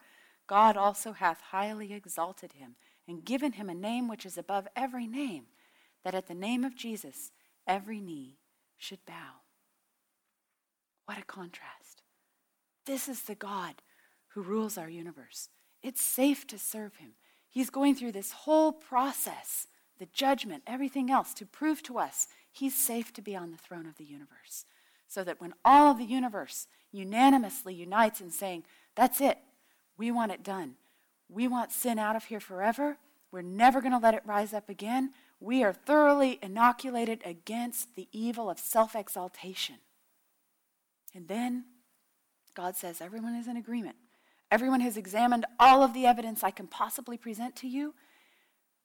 God 0.48 0.76
also 0.76 1.12
hath 1.12 1.40
highly 1.52 1.92
exalted 1.92 2.54
him 2.54 2.74
and 3.06 3.24
given 3.24 3.52
him 3.52 3.70
a 3.70 3.74
name 3.74 4.08
which 4.08 4.26
is 4.26 4.37
above 4.37 4.66
every 4.74 5.06
name 5.06 5.44
that 6.02 6.16
at 6.16 6.26
the 6.26 6.35
name 6.35 6.64
of 6.64 6.74
Jesus 6.74 7.30
every 7.68 8.00
knee 8.00 8.38
should 8.78 9.06
bow. 9.06 9.42
What 11.06 11.18
a 11.18 11.22
contrast. 11.22 12.02
This 12.87 13.09
is 13.09 13.23
the 13.23 13.35
God 13.35 13.77
who 14.29 14.42
rules 14.42 14.79
our 14.79 14.88
universe. 14.88 15.49
It's 15.83 16.03
safe 16.03 16.47
to 16.49 16.59
serve 16.59 16.97
him. 16.97 17.12
He's 17.49 17.71
going 17.71 17.95
through 17.95 18.12
this 18.12 18.33
whole 18.33 18.73
process, 18.73 19.66
the 19.99 20.09
judgment, 20.12 20.62
everything 20.66 21.11
else, 21.11 21.35
to 21.35 21.47
prove 21.47 21.83
to 21.85 21.99
us 21.99 22.29
he's 22.51 22.75
safe 22.75 23.12
to 23.14 23.23
be 23.23 23.37
on 23.37 23.51
the 23.51 23.57
throne 23.57 23.87
of 23.87 23.97
the 23.97 24.05
universe. 24.05 24.64
So 25.07 25.25
that 25.25 25.40
when 25.40 25.53
all 25.64 25.90
of 25.92 25.99
the 25.99 26.05
universe 26.05 26.66
unanimously 26.90 27.75
unites 27.75 28.21
in 28.21 28.31
saying, 28.31 28.64
That's 28.95 29.21
it, 29.21 29.38
we 29.97 30.11
want 30.11 30.33
it 30.33 30.42
done. 30.42 30.75
We 31.29 31.49
want 31.49 31.73
sin 31.73 31.99
out 31.99 32.16
of 32.16 32.25
here 32.25 32.40
forever. 32.40 32.99
We're 33.31 33.42
never 33.42 33.81
going 33.81 33.92
to 33.92 33.99
let 33.99 34.14
it 34.14 34.23
rise 34.27 34.53
up 34.53 34.68
again 34.68 35.12
we 35.42 35.64
are 35.64 35.73
thoroughly 35.73 36.38
inoculated 36.40 37.21
against 37.25 37.97
the 37.97 38.09
evil 38.12 38.49
of 38.49 38.61
self 38.61 38.95
exaltation. 38.95 39.77
And 41.14 41.27
then 41.27 41.64
God 42.55 42.77
says, 42.77 43.01
Everyone 43.01 43.35
is 43.35 43.49
in 43.49 43.57
agreement. 43.57 43.97
Everyone 44.51 44.81
has 44.81 44.97
examined 44.97 45.47
all 45.59 45.83
of 45.83 45.95
the 45.95 46.07
evidence 46.07 46.45
I 46.45 46.51
can 46.51 46.67
possibly 46.67 47.17
present 47.17 47.57
to 47.57 47.69
you. 47.69 47.95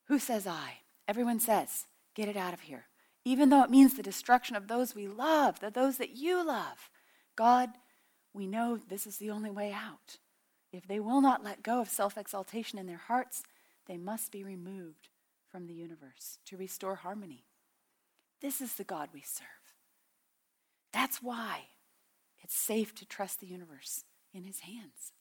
Who 0.07 0.19
says 0.19 0.47
I? 0.47 0.79
Everyone 1.07 1.39
says, 1.39 1.85
Get 2.15 2.29
it 2.29 2.37
out 2.37 2.53
of 2.53 2.61
here. 2.61 2.85
Even 3.25 3.49
though 3.49 3.63
it 3.63 3.69
means 3.69 3.93
the 3.93 4.03
destruction 4.03 4.55
of 4.55 4.67
those 4.67 4.95
we 4.95 5.07
love, 5.07 5.59
the 5.59 5.69
those 5.69 5.97
that 5.97 6.15
you 6.15 6.45
love. 6.45 6.89
God, 7.35 7.69
we 8.33 8.47
know 8.47 8.77
this 8.77 9.05
is 9.05 9.17
the 9.17 9.29
only 9.29 9.49
way 9.49 9.73
out. 9.73 10.17
If 10.71 10.87
they 10.87 10.99
will 10.99 11.21
not 11.21 11.43
let 11.43 11.63
go 11.63 11.81
of 11.81 11.89
self 11.89 12.17
exaltation 12.17 12.79
in 12.79 12.87
their 12.87 12.97
hearts, 12.97 13.43
they 13.87 13.97
must 13.97 14.31
be 14.31 14.43
removed 14.43 15.09
from 15.49 15.67
the 15.67 15.73
universe 15.73 16.39
to 16.45 16.57
restore 16.57 16.95
harmony. 16.95 17.45
This 18.41 18.61
is 18.61 18.75
the 18.75 18.83
God 18.83 19.09
we 19.13 19.21
serve. 19.21 19.47
That's 20.93 21.21
why 21.21 21.67
it's 22.41 22.55
safe 22.55 22.93
to 22.95 23.05
trust 23.05 23.39
the 23.39 23.47
universe 23.47 24.03
in 24.33 24.43
his 24.43 24.61
hands. 24.61 25.13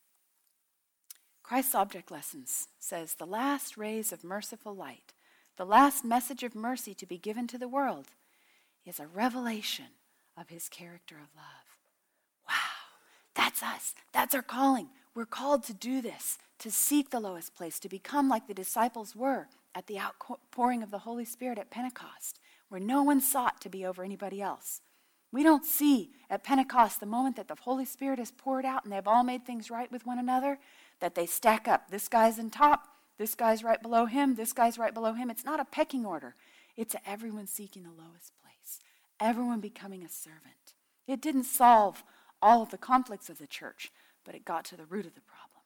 Christ's 1.43 1.75
Object 1.75 2.11
Lessons 2.11 2.69
says 2.79 3.15
the 3.15 3.27
last 3.27 3.77
rays 3.77 4.13
of 4.13 4.25
merciful 4.25 4.75
light, 4.75 5.15
the 5.57 5.65
last 5.65 6.05
message 6.05 6.43
of 6.43 6.55
mercy 6.55 6.93
to 6.95 7.07
be 7.07 7.19
given 7.19 7.47
to 7.47 7.59
the 7.59 7.69
world, 7.69 8.07
is 8.85 8.99
a 8.99 9.07
revelation 9.07 9.87
of 10.37 10.49
his 10.49 10.69
character 10.69 11.15
of 11.15 11.35
love. 11.37 11.79
Wow, 12.49 12.55
that's 13.35 13.63
us. 13.63 13.95
That's 14.13 14.35
our 14.35 14.43
calling. 14.43 14.89
We're 15.15 15.25
called 15.25 15.63
to 15.65 15.73
do 15.73 16.03
this, 16.03 16.37
to 16.59 16.71
seek 16.71 17.11
the 17.11 17.21
lowest 17.21 17.55
place, 17.55 17.79
to 17.81 17.89
become 17.89 18.29
like 18.29 18.47
the 18.47 18.55
disciples 18.55 19.17
were 19.17 19.49
at 19.75 19.87
the 19.87 19.99
outpouring 19.99 20.83
of 20.83 20.91
the 20.91 20.99
Holy 20.99 21.25
Spirit 21.25 21.59
at 21.59 21.71
Pentecost, 21.71 22.41
where 22.69 22.81
no 22.81 23.03
one 23.03 23.21
sought 23.21 23.61
to 23.61 23.69
be 23.69 23.87
over 23.87 24.03
anybody 24.03 24.43
else. 24.43 24.81
We 25.33 25.43
don't 25.43 25.65
see 25.65 26.13
at 26.31 26.45
Pentecost 26.45 27.01
the 27.01 27.07
moment 27.07 27.37
that 27.37 27.49
the 27.49 27.57
Holy 27.61 27.85
Spirit 27.85 28.19
is 28.19 28.31
poured 28.31 28.65
out 28.65 28.85
and 28.85 28.93
they've 28.93 29.07
all 29.07 29.25
made 29.25 29.45
things 29.45 29.71
right 29.71 29.91
with 29.91 30.07
one 30.07 30.19
another, 30.19 30.59
that 31.01 31.15
they 31.15 31.27
stack 31.27 31.69
up. 31.69 31.91
This 31.91 32.09
guy's 32.09 32.39
in 32.39 32.51
top, 32.51 32.89
this 33.19 33.35
guy's 33.35 33.63
right 33.63 33.81
below 33.83 34.07
him, 34.07 34.35
this 34.35 34.53
guy's 34.53 34.79
right 34.79 34.95
below 34.95 35.13
him. 35.13 35.31
It's 35.31 35.45
not 35.45 35.61
a 35.61 35.65
pecking 35.65 36.07
order, 36.07 36.35
it's 36.77 36.97
everyone 37.05 37.47
seeking 37.47 37.83
the 37.83 37.91
lowest 37.91 38.33
place, 38.43 38.81
everyone 39.21 39.61
becoming 39.61 40.03
a 40.03 40.09
servant. 40.09 40.75
It 41.07 41.21
didn't 41.21 41.45
solve 41.45 42.03
all 42.43 42.63
of 42.63 42.71
the 42.71 42.79
conflicts 42.79 43.29
of 43.29 43.39
the 43.39 43.47
church, 43.47 43.93
but 44.25 44.35
it 44.35 44.45
got 44.45 44.65
to 44.67 44.77
the 44.77 44.87
root 44.87 45.07
of 45.07 45.15
the 45.15 45.21
problem. 45.21 45.63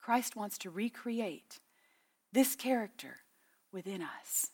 Christ 0.00 0.36
wants 0.36 0.58
to 0.58 0.70
recreate 0.70 1.60
this 2.32 2.56
character 2.56 3.18
within 3.70 4.02
us. 4.02 4.50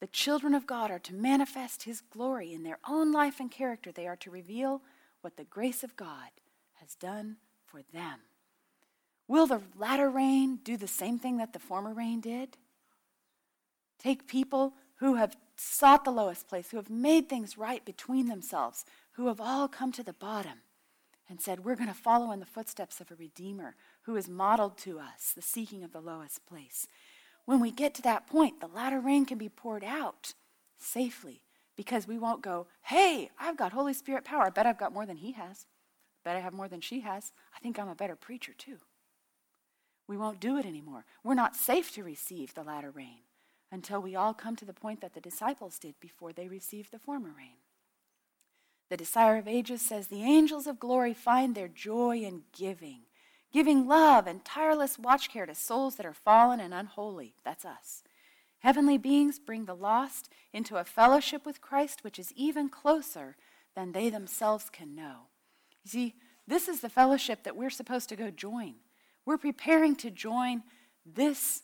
The 0.00 0.06
children 0.06 0.54
of 0.54 0.66
God 0.66 0.90
are 0.90 0.98
to 0.98 1.14
manifest 1.14 1.82
his 1.82 2.00
glory 2.00 2.52
in 2.52 2.62
their 2.62 2.78
own 2.88 3.12
life 3.12 3.38
and 3.38 3.50
character. 3.50 3.92
They 3.92 4.06
are 4.06 4.16
to 4.16 4.30
reveal 4.30 4.80
what 5.20 5.36
the 5.36 5.44
grace 5.44 5.84
of 5.84 5.96
God 5.96 6.30
has 6.80 6.94
done 6.94 7.36
for 7.66 7.82
them. 7.92 8.20
Will 9.28 9.46
the 9.46 9.60
latter 9.76 10.10
rain 10.10 10.58
do 10.64 10.76
the 10.76 10.88
same 10.88 11.18
thing 11.18 11.36
that 11.36 11.52
the 11.52 11.58
former 11.58 11.92
rain 11.92 12.20
did? 12.20 12.56
Take 13.98 14.26
people 14.26 14.72
who 14.96 15.16
have 15.16 15.36
sought 15.56 16.04
the 16.04 16.10
lowest 16.10 16.48
place, 16.48 16.70
who 16.70 16.78
have 16.78 16.90
made 16.90 17.28
things 17.28 17.58
right 17.58 17.84
between 17.84 18.28
themselves, 18.28 18.84
who 19.12 19.26
have 19.26 19.40
all 19.40 19.68
come 19.68 19.92
to 19.92 20.02
the 20.02 20.14
bottom 20.14 20.62
and 21.28 21.40
said, 21.40 21.64
We're 21.64 21.76
going 21.76 21.88
to 21.88 21.94
follow 21.94 22.32
in 22.32 22.40
the 22.40 22.46
footsteps 22.46 23.00
of 23.00 23.10
a 23.10 23.14
Redeemer 23.14 23.76
who 24.02 24.16
is 24.16 24.28
modeled 24.28 24.78
to 24.78 24.98
us, 24.98 25.32
the 25.34 25.42
seeking 25.42 25.84
of 25.84 25.92
the 25.92 26.00
lowest 26.00 26.44
place. 26.46 26.86
When 27.44 27.60
we 27.60 27.70
get 27.70 27.94
to 27.94 28.02
that 28.02 28.26
point, 28.26 28.60
the 28.60 28.66
latter 28.66 29.00
rain 29.00 29.24
can 29.24 29.38
be 29.38 29.48
poured 29.48 29.84
out 29.84 30.34
safely 30.78 31.42
because 31.76 32.06
we 32.06 32.18
won't 32.18 32.42
go, 32.42 32.66
Hey, 32.82 33.30
I've 33.38 33.56
got 33.56 33.72
Holy 33.72 33.94
Spirit 33.94 34.24
power. 34.24 34.44
I 34.44 34.50
bet 34.50 34.66
I've 34.66 34.78
got 34.78 34.92
more 34.92 35.06
than 35.06 35.16
he 35.16 35.32
has. 35.32 35.66
I 36.24 36.28
bet 36.28 36.36
I 36.36 36.40
have 36.40 36.52
more 36.52 36.68
than 36.68 36.80
she 36.80 37.00
has. 37.00 37.32
I 37.54 37.58
think 37.60 37.78
I'm 37.78 37.88
a 37.88 37.94
better 37.94 38.16
preacher 38.16 38.52
too. 38.56 38.78
We 40.06 40.16
won't 40.16 40.40
do 40.40 40.56
it 40.56 40.66
anymore. 40.66 41.04
We're 41.22 41.34
not 41.34 41.56
safe 41.56 41.92
to 41.92 42.02
receive 42.02 42.52
the 42.52 42.64
latter 42.64 42.90
rain 42.90 43.20
until 43.70 44.02
we 44.02 44.16
all 44.16 44.34
come 44.34 44.56
to 44.56 44.64
the 44.64 44.72
point 44.72 45.00
that 45.00 45.14
the 45.14 45.20
disciples 45.20 45.78
did 45.78 45.94
before 46.00 46.32
they 46.32 46.48
received 46.48 46.90
the 46.90 46.98
former 46.98 47.30
rain. 47.36 47.58
The 48.88 48.96
Desire 48.96 49.36
of 49.36 49.46
Ages 49.46 49.82
says 49.82 50.08
the 50.08 50.24
angels 50.24 50.66
of 50.66 50.80
glory 50.80 51.14
find 51.14 51.54
their 51.54 51.68
joy 51.68 52.18
in 52.18 52.42
giving, 52.52 53.02
giving 53.52 53.86
love 53.86 54.26
and 54.26 54.44
tireless 54.44 54.98
watch 54.98 55.30
care 55.30 55.46
to 55.46 55.54
souls 55.54 55.96
that 55.96 56.06
are 56.06 56.14
fallen 56.14 56.60
and 56.60 56.72
unholy. 56.72 57.34
That's 57.44 57.64
us. 57.64 58.02
Heavenly 58.60 58.98
beings 58.98 59.38
bring 59.38 59.64
the 59.64 59.74
lost 59.74 60.30
into 60.52 60.76
a 60.76 60.84
fellowship 60.84 61.46
with 61.46 61.60
Christ 61.60 62.04
which 62.04 62.18
is 62.18 62.32
even 62.36 62.68
closer 62.68 63.36
than 63.74 63.92
they 63.92 64.10
themselves 64.10 64.68
can 64.70 64.94
know. 64.94 65.28
You 65.84 65.90
see, 65.90 66.14
this 66.46 66.68
is 66.68 66.80
the 66.80 66.88
fellowship 66.88 67.44
that 67.44 67.56
we're 67.56 67.70
supposed 67.70 68.08
to 68.10 68.16
go 68.16 68.30
join. 68.30 68.74
We're 69.24 69.38
preparing 69.38 69.96
to 69.96 70.10
join 70.10 70.62
this 71.06 71.62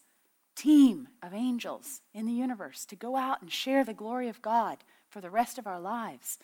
team 0.54 1.08
of 1.22 1.34
angels 1.34 2.00
in 2.14 2.26
the 2.26 2.32
universe 2.32 2.86
to 2.86 2.96
go 2.96 3.16
out 3.16 3.42
and 3.42 3.52
share 3.52 3.84
the 3.84 3.92
glory 3.92 4.28
of 4.28 4.40
God 4.42 4.78
for 5.08 5.20
the 5.20 5.30
rest 5.30 5.58
of 5.58 5.66
our 5.66 5.80
lives. 5.80 6.38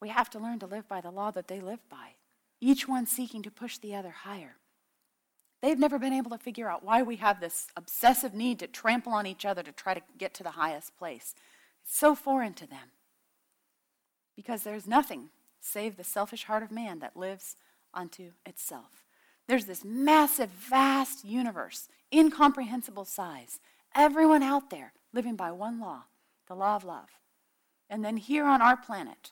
We 0.00 0.10
have 0.10 0.30
to 0.30 0.38
learn 0.38 0.58
to 0.60 0.66
live 0.66 0.88
by 0.88 1.00
the 1.00 1.10
law 1.10 1.30
that 1.32 1.48
they 1.48 1.60
live 1.60 1.88
by, 1.88 2.16
each 2.60 2.86
one 2.86 3.06
seeking 3.06 3.42
to 3.42 3.50
push 3.50 3.78
the 3.78 3.94
other 3.94 4.10
higher. 4.10 4.56
They've 5.62 5.78
never 5.78 5.98
been 5.98 6.12
able 6.12 6.30
to 6.32 6.38
figure 6.38 6.68
out 6.68 6.84
why 6.84 7.02
we 7.02 7.16
have 7.16 7.40
this 7.40 7.68
obsessive 7.76 8.34
need 8.34 8.58
to 8.58 8.66
trample 8.66 9.12
on 9.12 9.26
each 9.26 9.46
other 9.46 9.62
to 9.62 9.70
try 9.72 9.94
to 9.94 10.02
get 10.18 10.34
to 10.34 10.42
the 10.42 10.50
highest 10.50 10.98
place. 10.98 11.34
It's 11.84 11.96
so 11.96 12.16
foreign 12.16 12.54
to 12.54 12.66
them. 12.66 12.90
Because 14.34 14.64
there's 14.64 14.86
nothing 14.86 15.28
save 15.60 15.96
the 15.96 16.04
selfish 16.04 16.44
heart 16.44 16.64
of 16.64 16.72
man 16.72 16.98
that 16.98 17.16
lives 17.16 17.54
unto 17.94 18.32
itself. 18.44 19.04
There's 19.46 19.66
this 19.66 19.84
massive, 19.84 20.50
vast 20.50 21.24
universe, 21.24 21.88
incomprehensible 22.12 23.04
size. 23.04 23.60
Everyone 23.94 24.42
out 24.42 24.70
there 24.70 24.92
living 25.12 25.36
by 25.36 25.52
one 25.52 25.78
law, 25.78 26.04
the 26.48 26.54
law 26.54 26.74
of 26.74 26.84
love. 26.84 27.10
And 27.88 28.04
then 28.04 28.16
here 28.16 28.46
on 28.46 28.60
our 28.60 28.76
planet, 28.76 29.30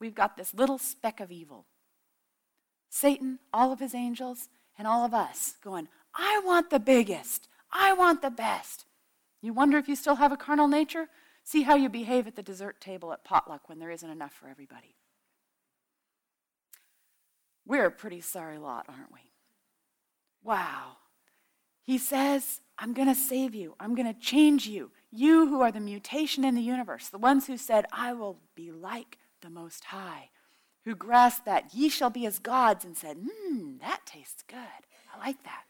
we've 0.00 0.14
got 0.14 0.36
this 0.36 0.54
little 0.54 0.78
speck 0.78 1.20
of 1.20 1.30
evil. 1.30 1.66
Satan, 2.90 3.38
all 3.52 3.72
of 3.72 3.80
his 3.80 3.94
angels, 3.94 4.48
and 4.78 4.86
all 4.86 5.04
of 5.04 5.14
us 5.14 5.54
going, 5.62 5.88
I 6.14 6.40
want 6.44 6.70
the 6.70 6.80
biggest. 6.80 7.48
I 7.72 7.92
want 7.92 8.22
the 8.22 8.30
best. 8.30 8.84
You 9.42 9.52
wonder 9.52 9.78
if 9.78 9.88
you 9.88 9.96
still 9.96 10.16
have 10.16 10.32
a 10.32 10.36
carnal 10.36 10.68
nature? 10.68 11.08
See 11.42 11.62
how 11.62 11.74
you 11.74 11.88
behave 11.88 12.26
at 12.26 12.36
the 12.36 12.42
dessert 12.42 12.80
table 12.80 13.12
at 13.12 13.24
potluck 13.24 13.68
when 13.68 13.78
there 13.78 13.90
isn't 13.90 14.08
enough 14.08 14.32
for 14.32 14.48
everybody. 14.48 14.96
We're 17.66 17.86
a 17.86 17.90
pretty 17.90 18.20
sorry 18.20 18.58
lot, 18.58 18.86
aren't 18.88 19.12
we? 19.12 19.20
Wow. 20.42 20.96
He 21.82 21.98
says, 21.98 22.60
I'm 22.78 22.94
going 22.94 23.08
to 23.08 23.14
save 23.14 23.54
you. 23.54 23.74
I'm 23.78 23.94
going 23.94 24.12
to 24.12 24.18
change 24.18 24.66
you. 24.66 24.90
You 25.10 25.48
who 25.48 25.60
are 25.60 25.72
the 25.72 25.80
mutation 25.80 26.44
in 26.44 26.54
the 26.54 26.62
universe, 26.62 27.08
the 27.08 27.18
ones 27.18 27.46
who 27.46 27.56
said, 27.56 27.86
I 27.92 28.12
will 28.12 28.38
be 28.54 28.72
like 28.72 29.18
the 29.42 29.50
Most 29.50 29.84
High, 29.84 30.30
who 30.84 30.94
grasped 30.94 31.46
that 31.46 31.74
ye 31.74 31.88
shall 31.88 32.10
be 32.10 32.26
as 32.26 32.38
gods 32.38 32.84
and 32.84 32.96
said, 32.96 33.16
Hmm, 33.18 33.78
that 33.80 34.00
tastes 34.04 34.42
good. 34.46 34.58
I 35.14 35.18
like 35.18 35.42
that. 35.44 35.64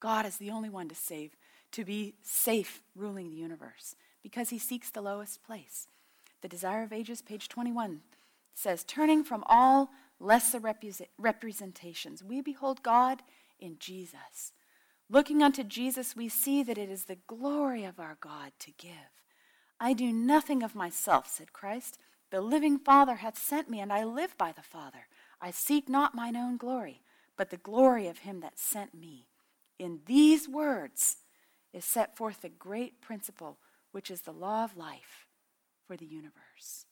God 0.00 0.26
is 0.26 0.38
the 0.38 0.50
only 0.50 0.70
one 0.70 0.88
to 0.88 0.94
save, 0.94 1.36
to 1.72 1.84
be 1.84 2.14
safe 2.22 2.82
ruling 2.94 3.30
the 3.30 3.36
universe, 3.36 3.94
because 4.22 4.50
he 4.50 4.58
seeks 4.58 4.90
the 4.90 5.02
lowest 5.02 5.42
place. 5.42 5.86
The 6.40 6.48
Desire 6.48 6.82
of 6.82 6.92
Ages, 6.92 7.20
page 7.20 7.48
21, 7.48 8.00
says, 8.54 8.84
Turning 8.84 9.24
from 9.24 9.44
all 9.46 9.90
lesser 10.18 10.60
representations, 11.18 12.24
we 12.24 12.40
behold 12.40 12.82
God 12.82 13.22
in 13.58 13.76
Jesus. 13.78 14.52
Looking 15.08 15.42
unto 15.42 15.64
Jesus, 15.64 16.16
we 16.16 16.28
see 16.28 16.62
that 16.62 16.78
it 16.78 16.88
is 16.88 17.04
the 17.04 17.18
glory 17.26 17.84
of 17.84 17.98
our 17.98 18.16
God 18.20 18.52
to 18.60 18.70
give. 18.78 18.92
I 19.80 19.92
do 19.92 20.12
nothing 20.12 20.62
of 20.62 20.74
myself, 20.74 21.26
said 21.28 21.52
Christ. 21.52 21.98
The 22.30 22.40
living 22.40 22.78
Father 22.78 23.16
hath 23.16 23.38
sent 23.38 23.68
me, 23.68 23.80
and 23.80 23.92
I 23.92 24.04
live 24.04 24.36
by 24.38 24.52
the 24.52 24.62
Father. 24.62 25.06
I 25.40 25.50
seek 25.50 25.88
not 25.88 26.14
mine 26.14 26.36
own 26.36 26.56
glory, 26.56 27.02
but 27.36 27.50
the 27.50 27.56
glory 27.56 28.06
of 28.06 28.18
him 28.18 28.40
that 28.40 28.58
sent 28.58 28.94
me. 28.94 29.26
In 29.78 30.00
these 30.06 30.48
words 30.48 31.16
is 31.72 31.84
set 31.84 32.16
forth 32.16 32.42
the 32.42 32.48
great 32.48 33.00
principle, 33.00 33.58
which 33.92 34.10
is 34.10 34.22
the 34.22 34.32
law 34.32 34.64
of 34.64 34.76
life 34.76 35.26
for 35.86 35.96
the 35.96 36.06
universe. 36.06 36.86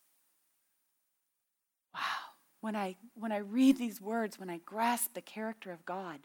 Wow. 1.95 2.01
When 2.61 2.75
I, 2.75 2.97
when 3.15 3.31
I 3.31 3.39
read 3.39 3.77
these 3.77 4.01
words, 4.01 4.41
when 4.41 4.51
I 4.51 4.59
grasp 4.65 5.15
the 5.15 5.21
character 5.21 5.71
of 5.71 5.85
God, 5.85 6.21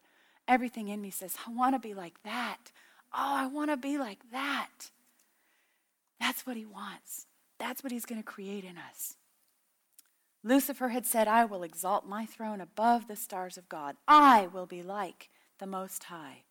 everything 0.47 0.87
in 0.87 1.01
me 1.01 1.11
says, 1.11 1.35
I 1.47 1.51
want 1.51 1.75
to 1.75 1.79
be 1.79 1.93
like 1.93 2.23
that. 2.23 2.71
Oh, 3.13 3.35
I 3.35 3.45
want 3.45 3.69
to 3.69 3.77
be 3.77 3.99
like 3.99 4.31
that. 4.31 4.89
That's 6.19 6.47
what 6.47 6.57
he 6.57 6.65
wants. 6.65 7.27
That's 7.63 7.81
what 7.81 7.93
he's 7.93 8.05
going 8.05 8.21
to 8.21 8.27
create 8.27 8.65
in 8.65 8.75
us. 8.77 9.15
Lucifer 10.43 10.89
had 10.89 11.05
said, 11.05 11.29
I 11.29 11.45
will 11.45 11.63
exalt 11.63 12.05
my 12.05 12.25
throne 12.25 12.59
above 12.59 13.07
the 13.07 13.15
stars 13.15 13.57
of 13.57 13.69
God. 13.69 13.95
I 14.05 14.47
will 14.47 14.65
be 14.65 14.83
like 14.83 15.29
the 15.59 15.65
Most 15.65 16.03
High. 16.03 16.43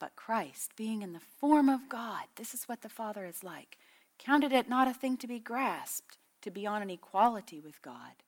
But 0.00 0.16
Christ, 0.16 0.70
being 0.74 1.02
in 1.02 1.12
the 1.12 1.20
form 1.20 1.68
of 1.68 1.90
God, 1.90 2.24
this 2.36 2.54
is 2.54 2.64
what 2.64 2.80
the 2.80 2.88
Father 2.88 3.26
is 3.26 3.44
like, 3.44 3.76
counted 4.18 4.52
it 4.52 4.66
not 4.66 4.88
a 4.88 4.94
thing 4.94 5.18
to 5.18 5.26
be 5.26 5.38
grasped, 5.38 6.16
to 6.40 6.50
be 6.50 6.66
on 6.66 6.80
an 6.80 6.88
equality 6.88 7.60
with 7.60 7.82
God, 7.82 8.22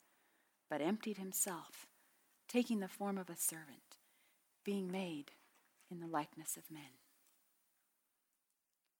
but 0.68 0.82
emptied 0.82 1.16
himself, 1.16 1.86
taking 2.50 2.80
the 2.80 2.86
form 2.86 3.16
of 3.16 3.30
a 3.30 3.36
servant, 3.36 3.96
being 4.62 4.92
made 4.92 5.32
in 5.90 6.00
the 6.00 6.06
likeness 6.06 6.58
of 6.58 6.70
men. 6.70 7.00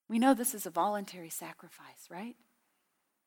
We 0.09 0.19
know 0.19 0.33
this 0.33 0.55
is 0.55 0.65
a 0.65 0.71
voluntary 0.71 1.29
sacrifice, 1.29 2.09
right? 2.11 2.37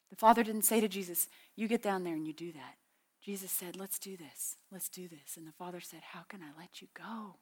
The 0.09 0.15
Father 0.15 0.43
didn't 0.43 0.63
say 0.63 0.81
to 0.81 0.87
Jesus, 0.87 1.27
You 1.55 1.67
get 1.67 1.83
down 1.83 2.03
there 2.03 2.15
and 2.15 2.25
you 2.25 2.33
do 2.33 2.51
that. 2.51 2.75
Jesus 3.21 3.51
said, 3.51 3.75
Let's 3.75 3.99
do 3.99 4.17
this. 4.17 4.57
Let's 4.71 4.89
do 4.89 5.07
this. 5.07 5.37
And 5.37 5.47
the 5.47 5.51
Father 5.51 5.79
said, 5.79 6.01
How 6.13 6.21
can 6.27 6.41
I 6.41 6.59
let 6.59 6.81
you 6.81 6.87
go? 6.93 7.35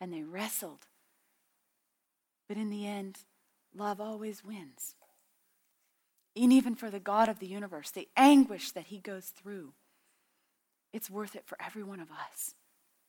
And 0.00 0.12
they 0.12 0.22
wrestled. 0.22 0.86
But 2.48 2.56
in 2.56 2.70
the 2.70 2.86
end, 2.86 3.18
love 3.74 4.00
always 4.00 4.44
wins. 4.44 4.94
And 6.36 6.52
even 6.52 6.74
for 6.74 6.90
the 6.90 7.00
God 7.00 7.28
of 7.28 7.38
the 7.38 7.46
universe, 7.46 7.90
the 7.90 8.08
anguish 8.16 8.72
that 8.72 8.86
he 8.86 8.98
goes 8.98 9.26
through, 9.26 9.72
it's 10.92 11.10
worth 11.10 11.34
it 11.34 11.46
for 11.46 11.56
every 11.64 11.82
one 11.82 12.00
of 12.00 12.10
us. 12.10 12.54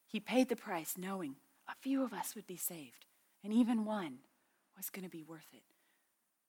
He 0.05 0.19
paid 0.19 0.49
the 0.49 0.55
price 0.55 0.95
knowing 0.97 1.35
a 1.67 1.75
few 1.81 2.03
of 2.03 2.13
us 2.13 2.35
would 2.35 2.47
be 2.47 2.57
saved, 2.57 3.05
and 3.43 3.53
even 3.53 3.85
one 3.85 4.19
was 4.77 4.89
going 4.89 5.03
to 5.03 5.09
be 5.09 5.23
worth 5.23 5.47
it. 5.53 5.63